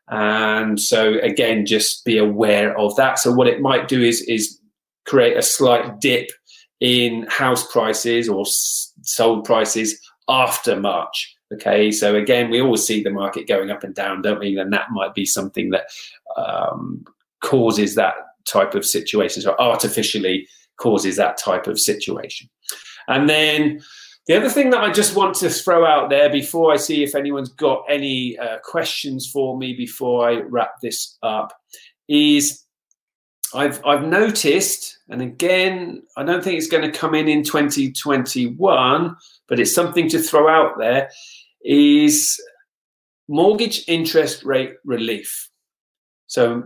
And 0.09 0.81
so 0.81 1.19
again, 1.23 1.65
just 1.65 2.05
be 2.05 2.19
aware 2.19 2.77
of 2.79 2.95
that. 2.97 3.19
So 3.19 3.33
what 3.33 3.49
it 3.49 3.61
might 3.61 3.89
do 3.89 4.03
is 4.03 4.21
is 4.23 4.59
create 5.07 5.37
a 5.37 5.43
slight 5.43 6.01
dip 6.01 6.31
in 6.81 7.27
house 7.29 7.71
prices 7.71 8.29
or 8.29 8.45
sold 9.03 9.45
prices 9.45 9.99
after 10.29 10.79
March. 10.79 11.35
Okay, 11.55 11.91
so 11.91 12.15
again, 12.17 12.51
we 12.51 12.61
always 12.61 12.87
see 12.87 13.03
the 13.03 13.11
market 13.11 13.47
going 13.47 13.71
up 13.71 13.85
and 13.85 13.95
down, 13.95 14.23
don't 14.23 14.41
we? 14.41 14.57
And 14.59 14.73
that 14.73 14.91
might 14.91 15.15
be 15.15 15.27
something 15.27 15.71
that 15.71 15.85
um, 16.37 17.05
causes 17.41 17.95
that 17.97 18.15
type 18.47 18.75
of 18.75 18.87
situation, 18.87 19.43
so 19.43 19.55
artificially 19.59 20.49
causes 20.77 21.17
that 21.17 21.37
type 21.37 21.67
of 21.67 21.79
situation. 21.79 22.49
And 23.09 23.29
then 23.29 23.83
the 24.27 24.37
other 24.37 24.49
thing 24.49 24.71
that 24.71 24.81
I 24.81 24.93
just 24.93 25.17
want 25.17 25.35
to 25.37 25.51
throw 25.51 25.85
out 25.85 26.09
there 26.09 26.31
before 26.31 26.73
I 26.73 26.77
see 26.77 27.03
if 27.03 27.15
anyone's 27.15 27.51
got 27.51 27.85
any 27.89 28.39
uh, 28.39 28.59
questions 28.63 29.29
for 29.29 29.59
me 29.59 29.75
before 29.75 30.29
I 30.29 30.43
wrap 30.43 30.81
this 30.81 31.19
up 31.23 31.53
is 32.09 32.65
I've 33.55 33.85
I've 33.85 34.07
noticed, 34.07 34.99
and 35.09 35.21
again, 35.21 36.03
I 36.17 36.23
don't 36.23 36.43
think 36.43 36.57
it's 36.57 36.69
going 36.69 36.91
to 36.91 36.99
come 36.99 37.15
in 37.15 37.29
in 37.29 37.43
2021, 37.43 39.17
but 39.49 39.61
it's 39.61 39.75
something 39.75 40.09
to 40.09 40.19
throw 40.19 40.49
out 40.49 40.79
there. 40.79 41.11
Is 41.65 42.41
mortgage 43.29 43.85
interest 43.89 44.45
rate 44.45 44.75
relief. 44.85 45.49
So, 46.27 46.65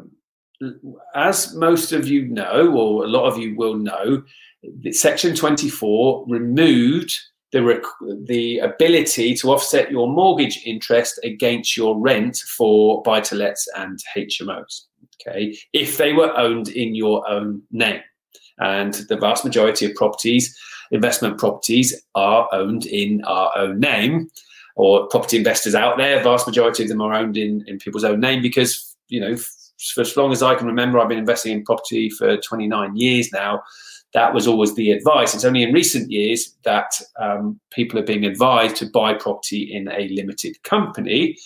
as 1.15 1.55
most 1.55 1.93
of 1.93 2.09
you 2.09 2.26
know, 2.26 2.73
or 2.75 3.05
a 3.05 3.09
lot 3.09 3.26
of 3.26 3.38
you 3.38 3.55
will 3.57 3.75
know, 3.75 4.23
Section 4.91 5.35
24 5.35 6.25
removed 6.29 7.17
the, 7.53 7.62
rec- 7.62 7.83
the 8.25 8.59
ability 8.59 9.35
to 9.35 9.53
offset 9.53 9.91
your 9.91 10.09
mortgage 10.09 10.61
interest 10.65 11.21
against 11.23 11.76
your 11.76 11.99
rent 11.99 12.38
for 12.38 13.03
buy 13.03 13.21
to 13.21 13.35
lets 13.35 13.69
and 13.76 13.99
HMOs. 14.17 14.83
Okay, 15.21 15.57
if 15.73 15.99
they 15.99 16.12
were 16.12 16.37
owned 16.37 16.69
in 16.69 16.95
your 16.95 17.29
own 17.29 17.62
name. 17.71 18.00
And 18.59 18.95
the 19.09 19.17
vast 19.17 19.45
majority 19.45 19.85
of 19.85 19.95
properties, 19.95 20.59
investment 20.91 21.38
properties, 21.38 22.03
are 22.15 22.49
owned 22.53 22.87
in 22.87 23.23
our 23.25 23.50
own 23.57 23.81
name, 23.81 24.31
or 24.76 25.09
property 25.09 25.37
investors 25.37 25.75
out 25.75 25.99
there, 25.99 26.23
vast 26.23 26.47
majority 26.47 26.85
of 26.85 26.88
them 26.88 27.00
are 27.00 27.14
owned 27.14 27.37
in, 27.37 27.64
in 27.66 27.78
people's 27.78 28.04
own 28.04 28.21
name 28.21 28.40
because, 28.40 28.97
you 29.09 29.21
know, 29.21 29.37
for 29.95 30.02
as 30.02 30.16
long 30.16 30.33
as 30.33 30.42
I 30.42 30.54
can 30.54 30.66
remember, 30.66 30.99
I've 30.99 31.09
been 31.09 31.18
investing 31.18 31.52
in 31.52 31.64
property 31.64 32.09
for 32.11 32.37
29 32.37 32.97
years 32.97 33.33
now 33.33 33.62
that 34.16 34.33
was 34.33 34.47
always 34.47 34.75
the 34.75 34.92
advice. 34.92 35.35
It's 35.35 35.45
only 35.45 35.62
in 35.62 35.75
recent 35.75 36.11
years 36.11 36.54
that 36.64 37.00
um, 37.21 37.61
people 37.71 37.99
are 37.99 38.04
being 38.04 38.25
advised 38.25 38.76
to 38.76 38.87
buy 38.87 39.12
property 39.12 39.71
in 39.71 39.88
a 39.88 40.09
limited 40.09 40.62
company. 40.62 41.37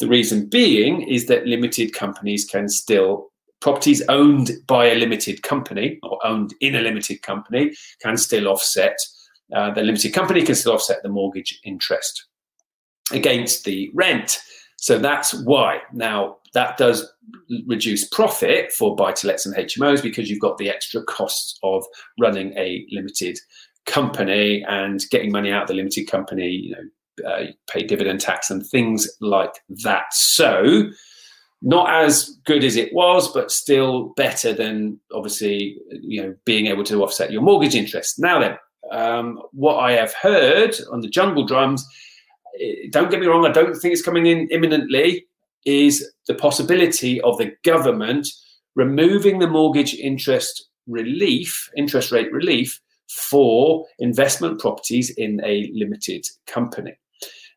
The 0.00 0.08
reason 0.08 0.48
being 0.48 1.02
is 1.02 1.26
that 1.26 1.46
limited 1.46 1.92
companies 1.92 2.44
can 2.44 2.68
still, 2.68 3.30
properties 3.60 4.02
owned 4.08 4.50
by 4.66 4.86
a 4.86 4.96
limited 4.96 5.44
company 5.44 6.00
or 6.02 6.18
owned 6.26 6.54
in 6.60 6.74
a 6.74 6.80
limited 6.80 7.22
company 7.22 7.72
can 8.00 8.16
still 8.16 8.48
offset, 8.48 8.96
uh, 9.54 9.70
the 9.72 9.82
limited 9.82 10.12
company 10.12 10.42
can 10.42 10.56
still 10.56 10.72
offset 10.72 11.04
the 11.04 11.08
mortgage 11.08 11.60
interest 11.64 12.26
against 13.12 13.64
the 13.64 13.90
rent. 13.94 14.40
So 14.76 14.98
that's 14.98 15.34
why. 15.44 15.80
Now, 15.92 16.38
that 16.54 16.76
does 16.76 17.10
reduce 17.66 18.08
profit 18.08 18.72
for 18.72 18.94
buy 18.96 19.12
to 19.12 19.26
lets 19.26 19.46
and 19.46 19.54
HMOs 19.54 20.02
because 20.02 20.28
you've 20.28 20.40
got 20.40 20.58
the 20.58 20.68
extra 20.68 21.02
costs 21.04 21.58
of 21.62 21.84
running 22.18 22.52
a 22.56 22.86
limited 22.90 23.38
company 23.86 24.64
and 24.68 25.00
getting 25.10 25.32
money 25.32 25.50
out 25.50 25.62
of 25.62 25.68
the 25.68 25.74
limited 25.74 26.10
company, 26.10 26.48
you 26.48 26.70
know, 26.72 27.28
uh, 27.28 27.44
pay 27.70 27.82
dividend 27.82 28.20
tax 28.20 28.50
and 28.50 28.66
things 28.66 29.08
like 29.20 29.54
that. 29.84 30.12
So, 30.12 30.90
not 31.62 31.94
as 31.94 32.38
good 32.44 32.64
as 32.64 32.76
it 32.76 32.92
was, 32.92 33.32
but 33.32 33.50
still 33.50 34.08
better 34.16 34.52
than 34.52 34.98
obviously, 35.12 35.76
you 35.90 36.22
know, 36.22 36.34
being 36.44 36.66
able 36.66 36.84
to 36.84 37.02
offset 37.02 37.30
your 37.30 37.42
mortgage 37.42 37.76
interest. 37.76 38.18
Now 38.18 38.40
then, 38.40 38.56
um, 38.90 39.40
what 39.52 39.76
I 39.76 39.92
have 39.92 40.12
heard 40.14 40.74
on 40.90 41.00
the 41.00 41.08
jungle 41.08 41.46
drums, 41.46 41.86
Eh, 42.60 42.88
don't 42.90 43.10
get 43.10 43.20
me 43.20 43.26
wrong, 43.26 43.46
I 43.46 43.52
don't 43.52 43.74
think 43.74 43.92
it's 43.92 44.02
coming 44.02 44.26
in 44.26 44.48
imminently 44.48 45.26
is 45.64 46.12
the 46.26 46.34
possibility 46.34 47.20
of 47.20 47.38
the 47.38 47.52
government 47.62 48.28
removing 48.74 49.38
the 49.38 49.46
mortgage 49.46 49.94
interest 49.94 50.68
relief, 50.86 51.70
interest 51.76 52.10
rate 52.10 52.32
relief 52.32 52.80
for 53.08 53.86
investment 53.98 54.58
properties 54.58 55.10
in 55.10 55.40
a 55.44 55.70
limited 55.74 56.26
company. 56.46 56.98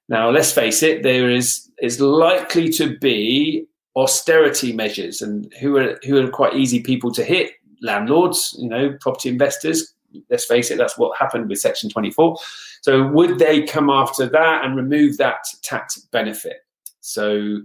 Now, 0.10 0.30
let's 0.30 0.52
face 0.52 0.84
it, 0.84 1.04
there 1.04 1.30
is 1.30 1.72
is 1.82 2.00
likely 2.00 2.70
to 2.70 2.98
be 3.00 3.66
austerity 3.96 4.74
measures, 4.74 5.22
and 5.22 5.52
who 5.60 5.78
are 5.78 6.00
who 6.06 6.24
are 6.24 6.30
quite 6.30 6.56
easy 6.56 6.82
people 6.82 7.12
to 7.14 7.24
hit. 7.24 7.54
Landlords, 7.82 8.56
you 8.60 8.70
know, 8.70 8.96
property 9.02 9.30
investors. 9.30 9.95
Let's 10.30 10.46
face 10.46 10.72
it, 10.72 10.78
that's 10.78 10.98
what 10.98 11.18
happened 11.18 11.50
with 11.50 11.60
Section 11.60 11.90
24. 11.90 12.38
So, 12.82 13.08
would 13.08 13.40
they 13.40 13.64
come 13.64 13.90
after 13.90 14.28
that 14.28 14.66
and 14.66 14.76
remove 14.76 15.18
that 15.18 15.46
tax 15.64 15.98
benefit? 16.12 16.58
So, 17.02 17.62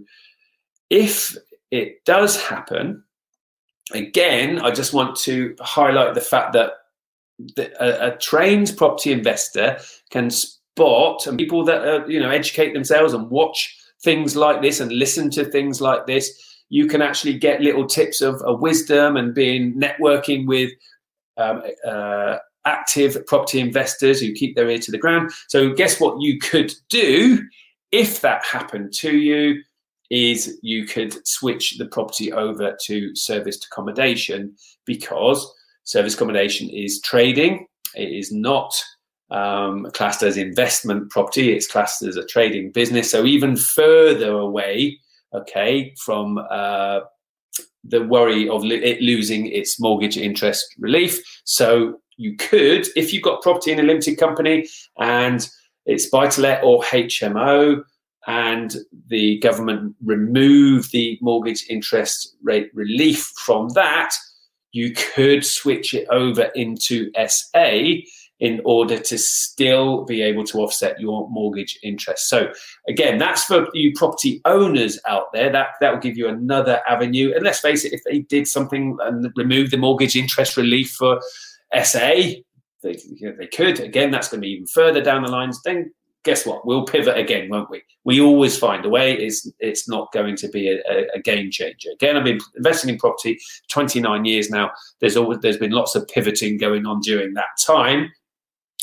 if 0.89 1.37
it 1.71 2.03
does 2.05 2.41
happen, 2.41 3.03
again, 3.93 4.59
I 4.59 4.71
just 4.71 4.93
want 4.93 5.15
to 5.17 5.55
highlight 5.59 6.15
the 6.15 6.21
fact 6.21 6.53
that 6.53 6.73
a, 7.57 8.13
a 8.13 8.17
trained 8.17 8.73
property 8.77 9.11
investor 9.11 9.79
can 10.09 10.29
spot 10.29 11.27
and 11.27 11.37
people 11.37 11.65
that 11.65 11.85
are, 11.85 12.09
you 12.09 12.19
know 12.19 12.29
educate 12.29 12.73
themselves 12.73 13.13
and 13.13 13.29
watch 13.29 13.77
things 14.03 14.35
like 14.35 14.61
this 14.61 14.79
and 14.79 14.91
listen 14.91 15.29
to 15.29 15.45
things 15.45 15.81
like 15.81 16.05
this 16.05 16.51
you 16.69 16.87
can 16.87 17.01
actually 17.01 17.37
get 17.37 17.61
little 17.61 17.85
tips 17.85 18.21
of, 18.21 18.41
of 18.43 18.61
wisdom 18.61 19.17
and 19.17 19.35
being 19.35 19.73
networking 19.73 20.47
with 20.47 20.71
um, 21.41 21.63
uh, 21.85 22.37
active 22.65 23.25
property 23.25 23.59
investors 23.59 24.19
who 24.19 24.31
keep 24.33 24.55
their 24.55 24.69
ear 24.69 24.77
to 24.77 24.91
the 24.91 24.97
ground 24.97 25.31
so 25.47 25.73
guess 25.73 25.99
what 25.99 26.21
you 26.21 26.37
could 26.39 26.71
do 26.89 27.39
if 27.91 28.21
that 28.21 28.43
happened 28.45 28.93
to 28.93 29.17
you 29.17 29.61
is 30.11 30.59
you 30.61 30.85
could 30.85 31.25
switch 31.25 31.77
the 31.77 31.85
property 31.85 32.31
over 32.33 32.77
to 32.83 33.15
serviced 33.15 33.65
accommodation 33.65 34.53
because 34.85 35.51
service 35.85 36.13
accommodation 36.13 36.69
is 36.69 37.01
trading. 37.01 37.65
It 37.95 38.11
is 38.11 38.31
not 38.31 38.73
um, 39.31 39.87
classed 39.93 40.21
as 40.21 40.35
investment 40.35 41.09
property. 41.09 41.53
It's 41.53 41.67
classed 41.67 42.03
as 42.03 42.17
a 42.17 42.25
trading 42.25 42.71
business. 42.71 43.09
So 43.09 43.25
even 43.25 43.55
further 43.55 44.33
away, 44.33 44.99
okay, 45.33 45.95
from 45.97 46.37
uh, 46.49 46.99
the 47.83 48.03
worry 48.03 48.47
of 48.47 48.63
lo- 48.63 48.75
it 48.75 49.01
losing 49.01 49.47
its 49.47 49.79
mortgage 49.79 50.17
interest 50.17 50.65
relief. 50.79 51.21
So 51.45 51.99
you 52.17 52.35
could, 52.35 52.87
if 52.95 53.13
you've 53.13 53.23
got 53.23 53.41
property 53.41 53.71
in 53.71 53.79
a 53.79 53.83
limited 53.83 54.17
company 54.17 54.67
and 54.99 55.47
it's 55.85 56.09
buy 56.09 56.27
to 56.27 56.41
let 56.41 56.63
or 56.63 56.83
HMO, 56.83 57.83
and 58.27 58.75
the 59.07 59.39
government 59.39 59.95
remove 60.03 60.89
the 60.91 61.17
mortgage 61.21 61.65
interest 61.69 62.35
rate 62.43 62.69
relief 62.73 63.31
from 63.43 63.69
that, 63.69 64.11
you 64.71 64.93
could 64.93 65.45
switch 65.45 65.93
it 65.93 66.07
over 66.09 66.43
into 66.55 67.11
SA 67.27 67.81
in 68.41 68.59
order 68.65 68.97
to 68.97 69.17
still 69.17 70.03
be 70.03 70.21
able 70.21 70.43
to 70.43 70.57
offset 70.59 70.99
your 70.99 71.29
mortgage 71.29 71.79
interest. 71.83 72.27
So 72.27 72.51
again, 72.89 73.19
that's 73.19 73.43
for 73.43 73.67
you 73.73 73.93
property 73.93 74.41
owners 74.45 74.99
out 75.07 75.31
there. 75.31 75.51
That 75.51 75.67
that 75.79 75.93
will 75.93 75.99
give 75.99 76.17
you 76.17 76.27
another 76.27 76.81
avenue. 76.89 77.31
And 77.33 77.43
let's 77.45 77.59
face 77.59 77.85
it, 77.85 77.93
if 77.93 78.03
they 78.03 78.19
did 78.19 78.47
something 78.47 78.97
and 79.01 79.31
remove 79.35 79.69
the 79.69 79.77
mortgage 79.77 80.15
interest 80.15 80.57
relief 80.57 80.91
for 80.91 81.21
SA, 81.83 82.13
they, 82.81 82.97
you 83.05 83.29
know, 83.29 83.35
they 83.37 83.47
could. 83.47 83.79
Again, 83.79 84.09
that's 84.09 84.29
going 84.29 84.41
to 84.41 84.45
be 84.45 84.53
even 84.53 84.65
further 84.65 85.01
down 85.01 85.21
the 85.21 85.31
lines. 85.31 85.61
Then 85.61 85.91
guess 86.23 86.43
what? 86.43 86.65
We'll 86.65 86.85
pivot 86.85 87.17
again, 87.17 87.47
won't 87.47 87.69
we? 87.69 87.83
We 88.05 88.21
always 88.21 88.57
find 88.57 88.83
a 88.83 88.89
way. 88.89 89.15
It's 89.15 89.47
it's 89.59 89.87
not 89.87 90.11
going 90.11 90.35
to 90.37 90.47
be 90.47 90.67
a, 90.67 91.05
a, 91.13 91.19
game 91.19 91.51
changer. 91.51 91.89
Again, 91.93 92.17
I've 92.17 92.23
been 92.23 92.39
investing 92.55 92.89
in 92.89 92.97
property 92.97 93.39
29 93.69 94.25
years 94.25 94.49
now. 94.49 94.71
There's 94.99 95.15
always 95.15 95.39
there's 95.41 95.57
been 95.57 95.71
lots 95.71 95.93
of 95.93 96.07
pivoting 96.07 96.57
going 96.57 96.87
on 96.87 97.01
during 97.01 97.35
that 97.35 97.57
time. 97.63 98.11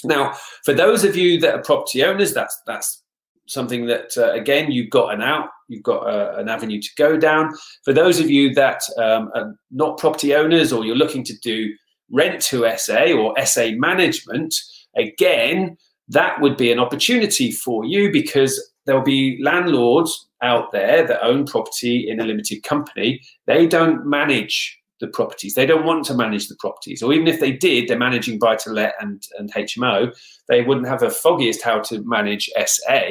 Now, 0.05 0.35
for 0.65 0.73
those 0.73 1.05
of 1.05 1.17
you 1.17 1.41
that 1.41 1.55
are 1.55 1.63
property 1.63 2.05
owners, 2.05 2.33
that's 2.33 2.61
that's 2.67 3.03
something 3.47 3.87
that 3.87 4.17
uh, 4.17 4.33
again 4.33 4.71
you've 4.71 4.91
got 4.91 5.13
an 5.13 5.23
out, 5.23 5.49
you've 5.69 5.83
got 5.83 6.07
uh, 6.07 6.35
an 6.37 6.49
avenue 6.49 6.81
to 6.81 6.89
go 6.97 7.17
down. 7.17 7.55
For 7.85 7.93
those 7.93 8.21
of 8.21 8.31
you 8.31 8.55
that 8.55 8.81
um, 8.99 9.31
are 9.35 9.55
not 9.71 9.99
property 9.99 10.35
owners 10.35 10.73
or 10.73 10.85
you're 10.85 10.97
looking 10.97 11.25
to 11.25 11.37
do 11.39 11.75
rent 12.11 12.41
to 12.43 12.71
SA 12.77 13.13
or 13.13 13.35
SA 13.45 13.71
management, 13.77 14.55
again 14.97 15.77
that 16.09 16.41
would 16.41 16.57
be 16.57 16.73
an 16.73 16.79
opportunity 16.79 17.51
for 17.51 17.85
you 17.85 18.11
because 18.11 18.73
there'll 18.87 19.03
be 19.03 19.39
landlords 19.43 20.29
out 20.43 20.73
there 20.73 21.07
that 21.07 21.23
own 21.23 21.45
property 21.45 22.09
in 22.09 22.21
a 22.21 22.25
limited 22.25 22.63
company. 22.63 23.21
They 23.47 23.67
don't 23.67 24.07
manage 24.07 24.78
the 25.01 25.09
properties. 25.09 25.55
They 25.55 25.67
don't 25.67 25.85
want 25.85 26.05
to 26.07 26.15
manage 26.15 26.49
the 26.49 26.57
properties. 26.57 27.03
Or 27.03 27.13
even 27.13 27.29
if 27.29 27.41
they 27.41 27.53
did, 27.53 27.89
they're 27.89 27.99
managing 27.99 28.39
buy 28.39 28.57
to 28.57 28.71
let 28.71 28.95
and, 29.01 29.23
and 29.39 29.53
HMO, 29.53 30.17
they 30.49 30.63
wouldn't 30.63 30.89
have 30.89 31.03
a 31.03 31.11
foggiest 31.11 31.63
how 31.63 31.81
to 31.81 32.03
manage 32.03 32.51
SA. 32.67 33.09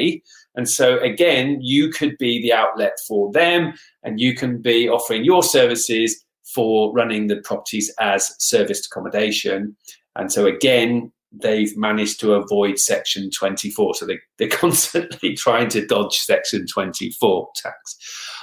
And 0.56 0.69
so, 0.69 1.00
again, 1.00 1.60
you 1.62 1.89
could 1.89 2.17
be 2.17 2.41
the 2.41 2.54
outlet 2.54 2.93
for 3.08 3.32
them 3.32 3.73
and 4.04 4.19
you 4.19 4.36
can 4.36 4.62
be 4.62 4.89
offering 4.89 5.23
your 5.23 5.43
services 5.43 6.23
for 6.54 6.93
running 6.93 7.28
the 7.28 7.38
properties 7.38 7.93
as 8.00 8.34
serviced 8.39 8.88
accommodation. 8.88 9.76
And 10.15 10.32
so 10.32 10.45
again, 10.45 11.12
they've 11.31 11.75
managed 11.77 12.19
to 12.21 12.33
avoid 12.33 12.79
Section 12.79 13.29
24. 13.31 13.95
So 13.95 14.05
they, 14.05 14.19
they're 14.37 14.47
constantly 14.49 15.35
trying 15.35 15.69
to 15.69 15.85
dodge 15.85 16.15
Section 16.15 16.65
24 16.67 17.49
tax. 17.55 17.97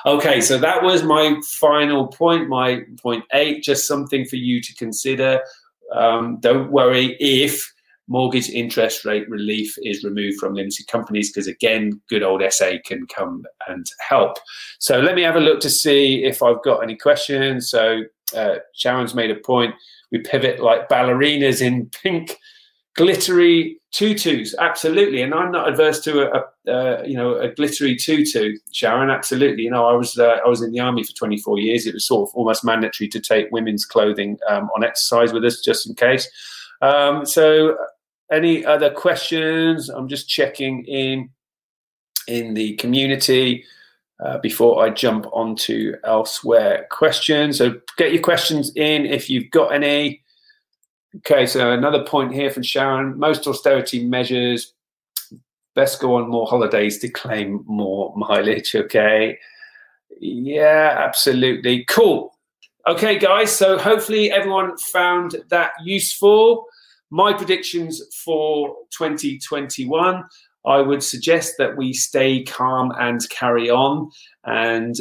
Okay, 0.06 0.40
so 0.40 0.58
that 0.58 0.82
was 0.82 1.02
my 1.02 1.40
final 1.58 2.08
point, 2.08 2.48
my 2.48 2.82
point 3.02 3.24
eight, 3.32 3.62
just 3.62 3.86
something 3.86 4.24
for 4.26 4.36
you 4.36 4.60
to 4.60 4.74
consider. 4.74 5.40
Um, 5.94 6.38
don't 6.40 6.70
worry 6.70 7.16
if 7.20 7.72
mortgage 8.08 8.50
interest 8.50 9.04
rate 9.04 9.28
relief 9.30 9.74
is 9.82 10.04
removed 10.04 10.38
from 10.38 10.54
limited 10.54 10.86
companies 10.88 11.30
because 11.30 11.46
again 11.46 12.00
good 12.08 12.22
old 12.22 12.42
sa 12.50 12.72
can 12.84 13.06
come 13.06 13.42
and 13.66 13.86
help 14.06 14.36
so 14.78 15.00
let 15.00 15.14
me 15.14 15.22
have 15.22 15.36
a 15.36 15.40
look 15.40 15.58
to 15.58 15.70
see 15.70 16.22
if 16.22 16.42
i've 16.42 16.62
got 16.62 16.82
any 16.82 16.94
questions 16.94 17.70
so 17.70 18.02
uh, 18.36 18.56
sharon's 18.74 19.14
made 19.14 19.30
a 19.30 19.36
point 19.36 19.74
we 20.12 20.18
pivot 20.18 20.60
like 20.60 20.88
ballerinas 20.88 21.62
in 21.62 21.88
pink 22.02 22.36
glittery 22.94 23.80
tutus. 23.90 24.54
Absolutely. 24.58 25.22
And 25.22 25.34
i'm 25.34 25.52
not 25.52 25.68
adverse 25.68 26.00
to 26.00 26.22
a, 26.22 26.44
a 26.66 26.72
uh, 26.72 27.02
you 27.04 27.16
know 27.16 27.36
a 27.36 27.48
glittery 27.48 27.96
tutu 27.96 28.56
sharon. 28.72 29.10
Absolutely. 29.10 29.64
You 29.64 29.70
know 29.70 29.86
i 29.86 29.92
was 29.92 30.18
uh, 30.18 30.38
i 30.44 30.48
was 30.48 30.62
in 30.62 30.72
the 30.72 30.80
army 30.80 31.04
for 31.04 31.12
24 31.12 31.58
years. 31.58 31.86
It 31.86 31.94
was 31.94 32.06
sort 32.06 32.28
of 32.28 32.34
almost 32.34 32.64
mandatory 32.64 33.08
to 33.08 33.20
take 33.20 33.52
women's 33.52 33.84
clothing 33.84 34.38
um, 34.48 34.70
on 34.74 34.84
exercise 34.84 35.32
with 35.32 35.44
us 35.44 35.60
just 35.60 35.86
in 35.88 35.94
case. 35.94 36.28
Um, 36.82 37.24
so 37.24 37.76
any 38.32 38.64
other 38.64 38.90
questions? 38.90 39.88
I'm 39.88 40.08
just 40.08 40.28
checking 40.28 40.84
in 40.86 41.30
in 42.26 42.54
the 42.54 42.74
community 42.76 43.64
uh, 44.20 44.38
before 44.38 44.84
I 44.84 44.90
jump 44.90 45.26
on 45.32 45.56
to 45.56 45.96
elsewhere 46.04 46.86
questions. 46.90 47.58
So 47.58 47.80
get 47.96 48.12
your 48.12 48.22
questions 48.22 48.72
in 48.76 49.06
if 49.06 49.28
you've 49.28 49.50
got 49.50 49.74
any. 49.74 50.22
Okay, 51.18 51.46
so 51.46 51.70
another 51.70 52.04
point 52.04 52.32
here 52.32 52.50
from 52.50 52.62
Sharon. 52.62 53.18
Most 53.18 53.46
austerity 53.46 54.04
measures 54.04 54.72
best 55.74 56.00
go 56.00 56.16
on 56.16 56.28
more 56.28 56.46
holidays 56.46 56.98
to 57.00 57.08
claim 57.08 57.64
more 57.66 58.12
mileage. 58.16 58.74
Okay. 58.74 59.38
Yeah, 60.20 60.94
absolutely. 60.98 61.84
Cool. 61.84 62.32
Okay, 62.86 63.18
guys. 63.18 63.50
So 63.50 63.78
hopefully 63.78 64.30
everyone 64.30 64.76
found 64.78 65.36
that 65.48 65.72
useful. 65.82 66.66
My 67.10 67.32
predictions 67.32 68.02
for 68.24 68.74
2021 68.96 70.24
I 70.66 70.80
would 70.80 71.02
suggest 71.02 71.54
that 71.58 71.76
we 71.76 71.92
stay 71.92 72.42
calm 72.42 72.92
and 72.98 73.28
carry 73.28 73.68
on. 73.68 74.10
And 74.44 74.94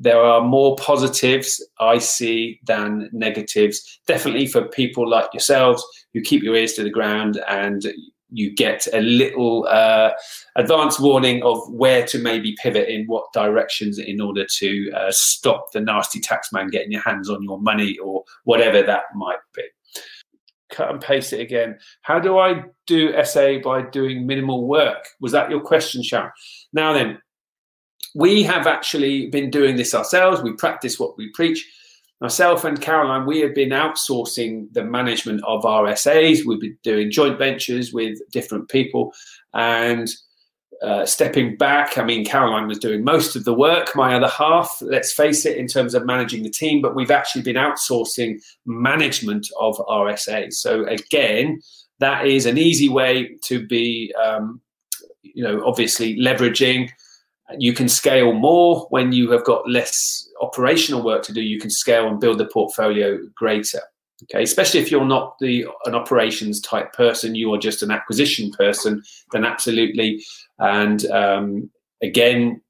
there 0.00 0.20
are 0.20 0.40
more 0.40 0.76
positives 0.76 1.64
I 1.78 1.98
see 1.98 2.58
than 2.64 3.10
negatives. 3.12 4.00
Definitely 4.06 4.46
for 4.46 4.66
people 4.68 5.08
like 5.08 5.28
yourselves 5.34 5.84
who 6.14 6.22
keep 6.22 6.42
your 6.42 6.56
ears 6.56 6.72
to 6.74 6.82
the 6.82 6.90
ground 6.90 7.38
and 7.46 7.84
you 8.30 8.54
get 8.54 8.86
a 8.94 9.00
little 9.00 9.66
uh, 9.68 10.12
advance 10.56 10.98
warning 10.98 11.42
of 11.42 11.58
where 11.70 12.06
to 12.06 12.18
maybe 12.18 12.56
pivot 12.62 12.88
in 12.88 13.04
what 13.06 13.30
directions 13.34 13.98
in 13.98 14.20
order 14.20 14.46
to 14.58 14.90
uh, 14.92 15.10
stop 15.10 15.66
the 15.72 15.80
nasty 15.80 16.20
taxman 16.20 16.70
getting 16.70 16.92
your 16.92 17.02
hands 17.02 17.28
on 17.28 17.42
your 17.42 17.60
money 17.60 17.98
or 17.98 18.24
whatever 18.44 18.82
that 18.82 19.02
might 19.14 19.38
be. 19.54 19.62
Cut 20.70 20.90
and 20.90 21.00
paste 21.00 21.32
it 21.34 21.40
again. 21.40 21.78
How 22.02 22.20
do 22.20 22.38
I 22.38 22.62
do 22.86 23.12
SA 23.24 23.58
by 23.62 23.82
doing 23.82 24.26
minimal 24.26 24.66
work? 24.66 25.04
Was 25.20 25.32
that 25.32 25.50
your 25.50 25.60
question, 25.60 26.02
Sharon? 26.02 26.30
Now 26.72 26.92
then, 26.94 27.18
we 28.14 28.42
have 28.42 28.66
actually 28.66 29.26
been 29.26 29.50
doing 29.50 29.76
this 29.76 29.94
ourselves. 29.94 30.42
We 30.42 30.52
practice 30.52 30.98
what 30.98 31.16
we 31.16 31.30
preach. 31.30 31.66
Myself 32.20 32.64
and 32.64 32.80
Caroline, 32.80 33.24
we 33.24 33.40
have 33.40 33.54
been 33.54 33.70
outsourcing 33.70 34.66
the 34.72 34.84
management 34.84 35.42
of 35.44 35.64
our. 35.64 35.84
We've 35.84 36.60
been 36.60 36.76
doing 36.82 37.10
joint 37.10 37.38
ventures 37.38 37.92
with 37.94 38.18
different 38.30 38.68
people 38.68 39.14
and 39.54 40.08
uh, 40.82 41.06
stepping 41.06 41.56
back. 41.56 41.96
I 41.96 42.04
mean, 42.04 42.24
Caroline 42.24 42.66
was 42.66 42.78
doing 42.78 43.04
most 43.04 43.36
of 43.36 43.44
the 43.44 43.54
work, 43.54 43.94
my 43.94 44.14
other 44.14 44.28
half, 44.28 44.78
let's 44.82 45.12
face 45.12 45.46
it, 45.46 45.56
in 45.56 45.66
terms 45.66 45.94
of 45.94 46.06
managing 46.06 46.42
the 46.42 46.50
team, 46.50 46.80
but 46.82 46.94
we've 46.94 47.10
actually 47.10 47.42
been 47.42 47.56
outsourcing 47.56 48.40
management 48.66 49.48
of 49.58 49.76
RSAs. 49.76 50.54
So, 50.54 50.84
again, 50.86 51.60
that 52.00 52.26
is 52.26 52.46
an 52.46 52.58
easy 52.58 52.88
way 52.88 53.36
to 53.44 53.66
be, 53.66 54.14
um, 54.22 54.60
you 55.22 55.42
know, 55.42 55.62
obviously 55.66 56.16
leveraging 56.16 56.90
you 57.58 57.72
can 57.72 57.88
scale 57.88 58.32
more 58.32 58.86
when 58.90 59.12
you 59.12 59.30
have 59.30 59.44
got 59.44 59.68
less 59.68 60.28
operational 60.40 61.02
work 61.02 61.22
to 61.24 61.32
do. 61.32 61.40
You 61.40 61.58
can 61.58 61.70
scale 61.70 62.08
and 62.08 62.20
build 62.20 62.38
the 62.38 62.46
portfolio 62.46 63.18
greater. 63.34 63.80
Okay, 64.24 64.42
especially 64.42 64.80
if 64.80 64.90
you're 64.90 65.06
not 65.06 65.38
the 65.40 65.66
an 65.86 65.94
operations 65.94 66.60
type 66.60 66.92
person, 66.92 67.34
you 67.34 67.52
are 67.54 67.58
just 67.58 67.82
an 67.82 67.90
acquisition 67.90 68.50
person. 68.52 69.02
Then 69.32 69.44
absolutely, 69.44 70.22
and 70.58 71.06
um, 71.06 71.70
again, 72.02 72.60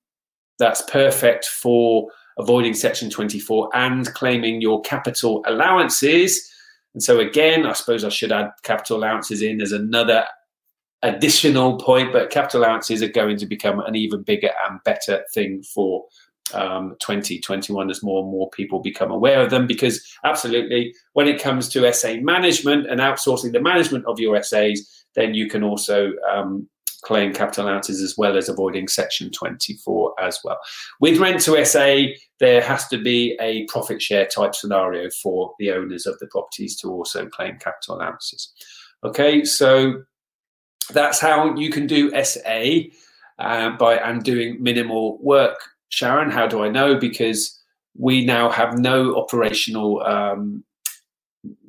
that's 0.59 0.83
perfect 0.83 1.47
for 1.47 2.09
avoiding 2.39 2.75
Section 2.75 3.11
24 3.11 3.71
and 3.75 4.13
claiming 4.15 4.61
your 4.61 4.81
capital 4.83 5.43
allowances. 5.47 6.49
And 6.95 7.03
so 7.03 7.19
again, 7.19 7.67
I 7.67 7.73
suppose 7.73 8.05
I 8.05 8.09
should 8.09 8.33
add 8.33 8.51
capital 8.63 8.99
allowances 8.99 9.43
in 9.43 9.61
as 9.61 9.73
another 9.73 10.25
additional 11.03 11.79
point, 11.79 12.13
but 12.13 12.31
capital 12.31 12.61
allowances 12.61 13.03
are 13.03 13.09
going 13.09 13.37
to 13.39 13.47
become 13.47 13.81
an 13.81 13.97
even 13.97 14.23
bigger 14.23 14.51
and 14.69 14.81
better 14.85 15.25
thing 15.33 15.63
for 15.63 16.05
um, 16.53 16.97
2021 17.01 17.91
as 17.91 18.03
more 18.03 18.23
and 18.23 18.31
more 18.31 18.51
people 18.51 18.81
become 18.81 19.11
aware 19.11 19.41
of 19.41 19.51
them. 19.51 19.67
Because 19.67 20.05
absolutely, 20.25 20.95
when 21.15 21.27
it 21.27 21.41
comes 21.41 21.69
to 21.71 21.93
SA 21.93 22.17
management 22.21 22.87
and 22.91 23.01
outsourcing 23.01 23.53
the 23.53 23.61
management 23.61 24.05
of 24.07 24.21
your 24.21 24.41
SAs, 24.43 25.05
then 25.15 25.35
you 25.35 25.49
can 25.49 25.63
also 25.63 26.13
um, 26.31 26.69
claim 27.03 27.33
capital 27.33 27.67
allowances 27.67 28.03
as 28.03 28.17
well 28.17 28.37
as 28.37 28.49
avoiding 28.49 28.89
Section 28.89 29.31
24 29.31 30.15
as 30.21 30.39
well. 30.45 30.59
With 31.01 31.19
rent 31.19 31.41
to 31.43 31.65
SA, 31.65 32.13
there 32.39 32.63
has 32.63 32.87
to 32.89 32.99
be 32.99 33.37
a 33.41 33.65
profit 33.67 34.03
share 34.03 34.27
type 34.27 34.55
scenario 34.55 35.09
for 35.23 35.55
the 35.59 35.73
owners 35.73 36.07
of 36.07 36.19
the 36.19 36.27
properties 36.27 36.77
to 36.81 36.89
also 36.89 37.27
claim 37.27 37.59
capital 37.59 37.97
allowances. 37.97 38.53
Okay, 39.03 39.45
so 39.45 40.03
that's 40.93 41.21
how 41.21 41.55
you 41.57 41.71
can 41.71 41.87
do 41.87 42.11
SA 42.25 42.63
uh, 43.39 43.71
by 43.77 43.97
and 43.97 44.23
doing 44.23 44.63
minimal 44.63 45.19
work. 45.23 45.59
Sharon, 45.89 46.31
how 46.31 46.47
do 46.47 46.63
I 46.63 46.69
know? 46.69 46.97
Because 46.97 47.59
we 47.97 48.25
now 48.25 48.51
have 48.51 48.79
no 48.79 49.17
operational 49.17 50.03
um, 50.03 50.65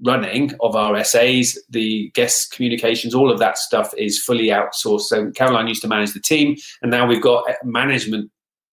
running 0.04 0.54
of 0.62 0.76
our 0.76 1.04
SAs, 1.04 1.58
the 1.70 2.12
guest 2.14 2.52
communications, 2.52 3.14
all 3.14 3.32
of 3.32 3.40
that 3.40 3.58
stuff 3.58 3.94
is 3.98 4.22
fully 4.22 4.48
outsourced. 4.48 5.02
So 5.04 5.32
Caroline 5.32 5.68
used 5.68 5.82
to 5.84 5.88
manage 5.88 6.14
the 6.14 6.20
team, 6.20 6.56
and 6.82 6.92
now 6.92 7.08
we've 7.08 7.22
got 7.22 7.46
management 7.64 8.32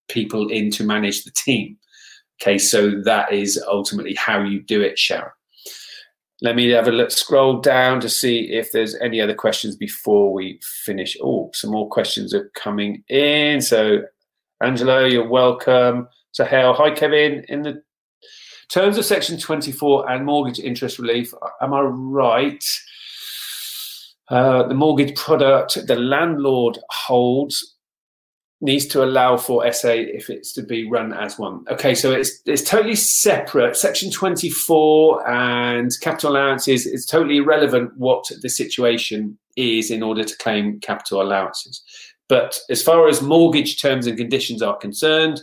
people 0.09 0.49
in 0.49 0.71
to 0.73 0.85
manage 0.85 1.25
the 1.25 1.33
team. 1.33 1.77
Okay, 2.41 2.59
so 2.59 3.01
that 3.03 3.33
is 3.33 3.63
ultimately 3.69 4.15
how 4.15 4.43
you 4.43 4.63
do 4.63 4.81
it, 4.81 4.99
Sharon. 4.99 5.31
Let 6.41 6.55
me 6.55 6.69
have 6.71 6.87
a 6.87 6.93
look, 6.93 7.11
scroll 7.11 7.61
down 7.61 8.01
to 8.01 8.09
see 8.09 8.53
if 8.53 8.71
there's 8.71 8.95
any 8.97 9.21
other 9.21 9.35
questions 9.35 9.75
before 9.75 10.33
we 10.33 10.61
finish. 10.85 11.17
Oh, 11.21 11.51
some 11.53 11.71
more 11.71 11.89
questions 11.89 12.33
are 12.33 12.51
coming 12.55 13.03
in. 13.09 13.61
So, 13.61 14.03
Angelo, 14.63 15.05
you're 15.05 15.29
welcome. 15.29 16.09
So, 16.31 16.45
Hale, 16.45 16.75
hi, 16.75 16.93
Kevin. 16.93 17.45
In 17.49 17.63
the 17.63 17.83
terms 18.71 18.99
of 18.99 19.05
Section 19.05 19.39
24 19.39 20.09
and 20.09 20.25
mortgage 20.25 20.61
interest 20.61 21.01
relief, 21.01 21.35
am 21.61 21.75
I 21.75 21.81
right? 21.81 22.65
Uh, 24.31 24.69
the 24.69 24.75
mortgage 24.75 25.17
product 25.17 25.87
the 25.87 25.97
landlord 25.97 26.79
holds 26.91 27.78
needs 28.61 28.87
to 28.87 29.05
allow 29.05 29.37
for 29.37 29.71
SA 29.73 29.93
if 29.93 30.29
it's 30.29 30.53
to 30.53 30.63
be 30.63 30.89
run 30.89 31.13
as 31.13 31.39
one. 31.39 31.65
Okay, 31.71 31.95
so 31.95 32.11
it's 32.11 32.41
it's 32.45 32.63
totally 32.63 32.97
separate. 32.97 33.77
Section 33.77 34.11
24 34.11 35.29
and 35.29 35.91
capital 36.01 36.33
allowances 36.33 36.87
is 36.87 37.07
totally 37.07 37.39
irrelevant 37.39 37.93
what 37.97 38.25
the 38.43 38.49
situation 38.49 39.39
is 39.57 39.91
in 39.91 40.03
order 40.03 40.25
to 40.25 40.37
claim 40.39 40.81
capital 40.81 41.23
allowances. 41.23 41.83
But 42.29 42.59
as 42.69 42.83
far 42.83 43.09
as 43.09 43.23
mortgage 43.23 43.81
terms 43.81 44.07
and 44.07 44.19
conditions 44.19 44.61
are 44.61 44.77
concerned, 44.77 45.41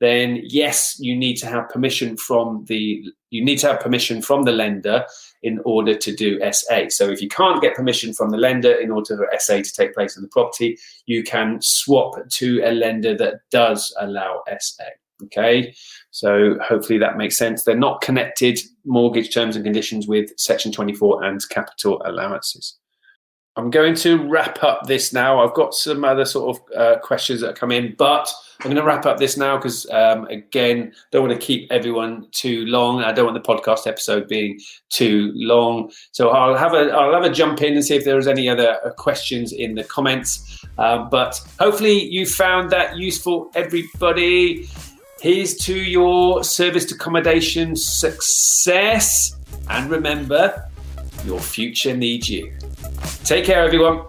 then 0.00 0.40
yes, 0.44 0.96
you 0.98 1.16
need 1.16 1.36
to 1.36 1.46
have 1.46 1.68
permission 1.68 2.16
from 2.16 2.64
the 2.66 3.04
you 3.30 3.44
need 3.44 3.58
to 3.58 3.66
have 3.66 3.80
permission 3.80 4.22
from 4.22 4.44
the 4.44 4.52
lender 4.52 5.04
in 5.42 5.60
order 5.64 5.94
to 5.94 6.14
do 6.14 6.40
SA. 6.52 6.88
So 6.88 7.08
if 7.08 7.20
you 7.20 7.28
can't 7.28 7.60
get 7.60 7.74
permission 7.74 8.14
from 8.14 8.30
the 8.30 8.38
lender 8.38 8.72
in 8.72 8.90
order 8.90 9.16
for 9.16 9.28
SA 9.38 9.56
to 9.56 9.72
take 9.72 9.94
place 9.94 10.16
on 10.16 10.22
the 10.22 10.28
property, 10.28 10.78
you 11.06 11.22
can 11.22 11.58
swap 11.60 12.14
to 12.28 12.60
a 12.64 12.72
lender 12.72 13.16
that 13.18 13.40
does 13.50 13.94
allow 14.00 14.42
SA. 14.58 14.84
Okay, 15.24 15.74
so 16.12 16.56
hopefully 16.62 16.98
that 17.00 17.16
makes 17.16 17.36
sense. 17.36 17.64
They're 17.64 17.76
not 17.76 18.00
connected 18.00 18.60
mortgage 18.84 19.34
terms 19.34 19.56
and 19.56 19.64
conditions 19.64 20.06
with 20.06 20.30
Section 20.36 20.70
24 20.70 21.24
and 21.24 21.40
capital 21.48 22.00
allowances. 22.04 22.78
I'm 23.58 23.70
going 23.70 23.96
to 23.96 24.24
wrap 24.28 24.62
up 24.62 24.86
this 24.86 25.12
now. 25.12 25.42
I've 25.44 25.52
got 25.52 25.74
some 25.74 26.04
other 26.04 26.24
sort 26.24 26.56
of 26.56 26.76
uh, 26.76 26.98
questions 27.00 27.40
that 27.40 27.56
come 27.56 27.72
in, 27.72 27.96
but 27.98 28.32
I'm 28.60 28.66
going 28.66 28.76
to 28.76 28.84
wrap 28.84 29.04
up 29.04 29.18
this 29.18 29.36
now 29.36 29.56
because, 29.56 29.84
um, 29.90 30.26
again, 30.26 30.92
don't 31.10 31.26
want 31.26 31.38
to 31.38 31.44
keep 31.44 31.70
everyone 31.72 32.28
too 32.30 32.64
long. 32.66 33.02
I 33.02 33.10
don't 33.10 33.26
want 33.26 33.42
the 33.42 33.52
podcast 33.52 33.88
episode 33.88 34.28
being 34.28 34.60
too 34.90 35.32
long. 35.34 35.90
So 36.12 36.28
I'll 36.28 36.56
have 36.56 36.72
a 36.72 36.92
I'll 36.92 37.12
have 37.12 37.24
a 37.24 37.34
jump 37.34 37.60
in 37.60 37.74
and 37.74 37.84
see 37.84 37.96
if 37.96 38.04
there's 38.04 38.28
any 38.28 38.48
other 38.48 38.78
uh, 38.84 38.90
questions 38.90 39.52
in 39.52 39.74
the 39.74 39.82
comments. 39.82 40.64
Uh, 40.78 41.06
but 41.06 41.40
hopefully 41.58 42.00
you 42.00 42.26
found 42.26 42.70
that 42.70 42.96
useful, 42.96 43.50
everybody. 43.56 44.68
Here's 45.20 45.56
to 45.64 45.74
your 45.74 46.44
serviced 46.44 46.92
accommodation 46.92 47.74
success, 47.74 49.36
and 49.68 49.90
remember, 49.90 50.64
your 51.24 51.40
future 51.40 51.96
needs 51.96 52.30
you. 52.30 52.52
Take 53.24 53.44
care, 53.44 53.64
everyone. 53.64 54.02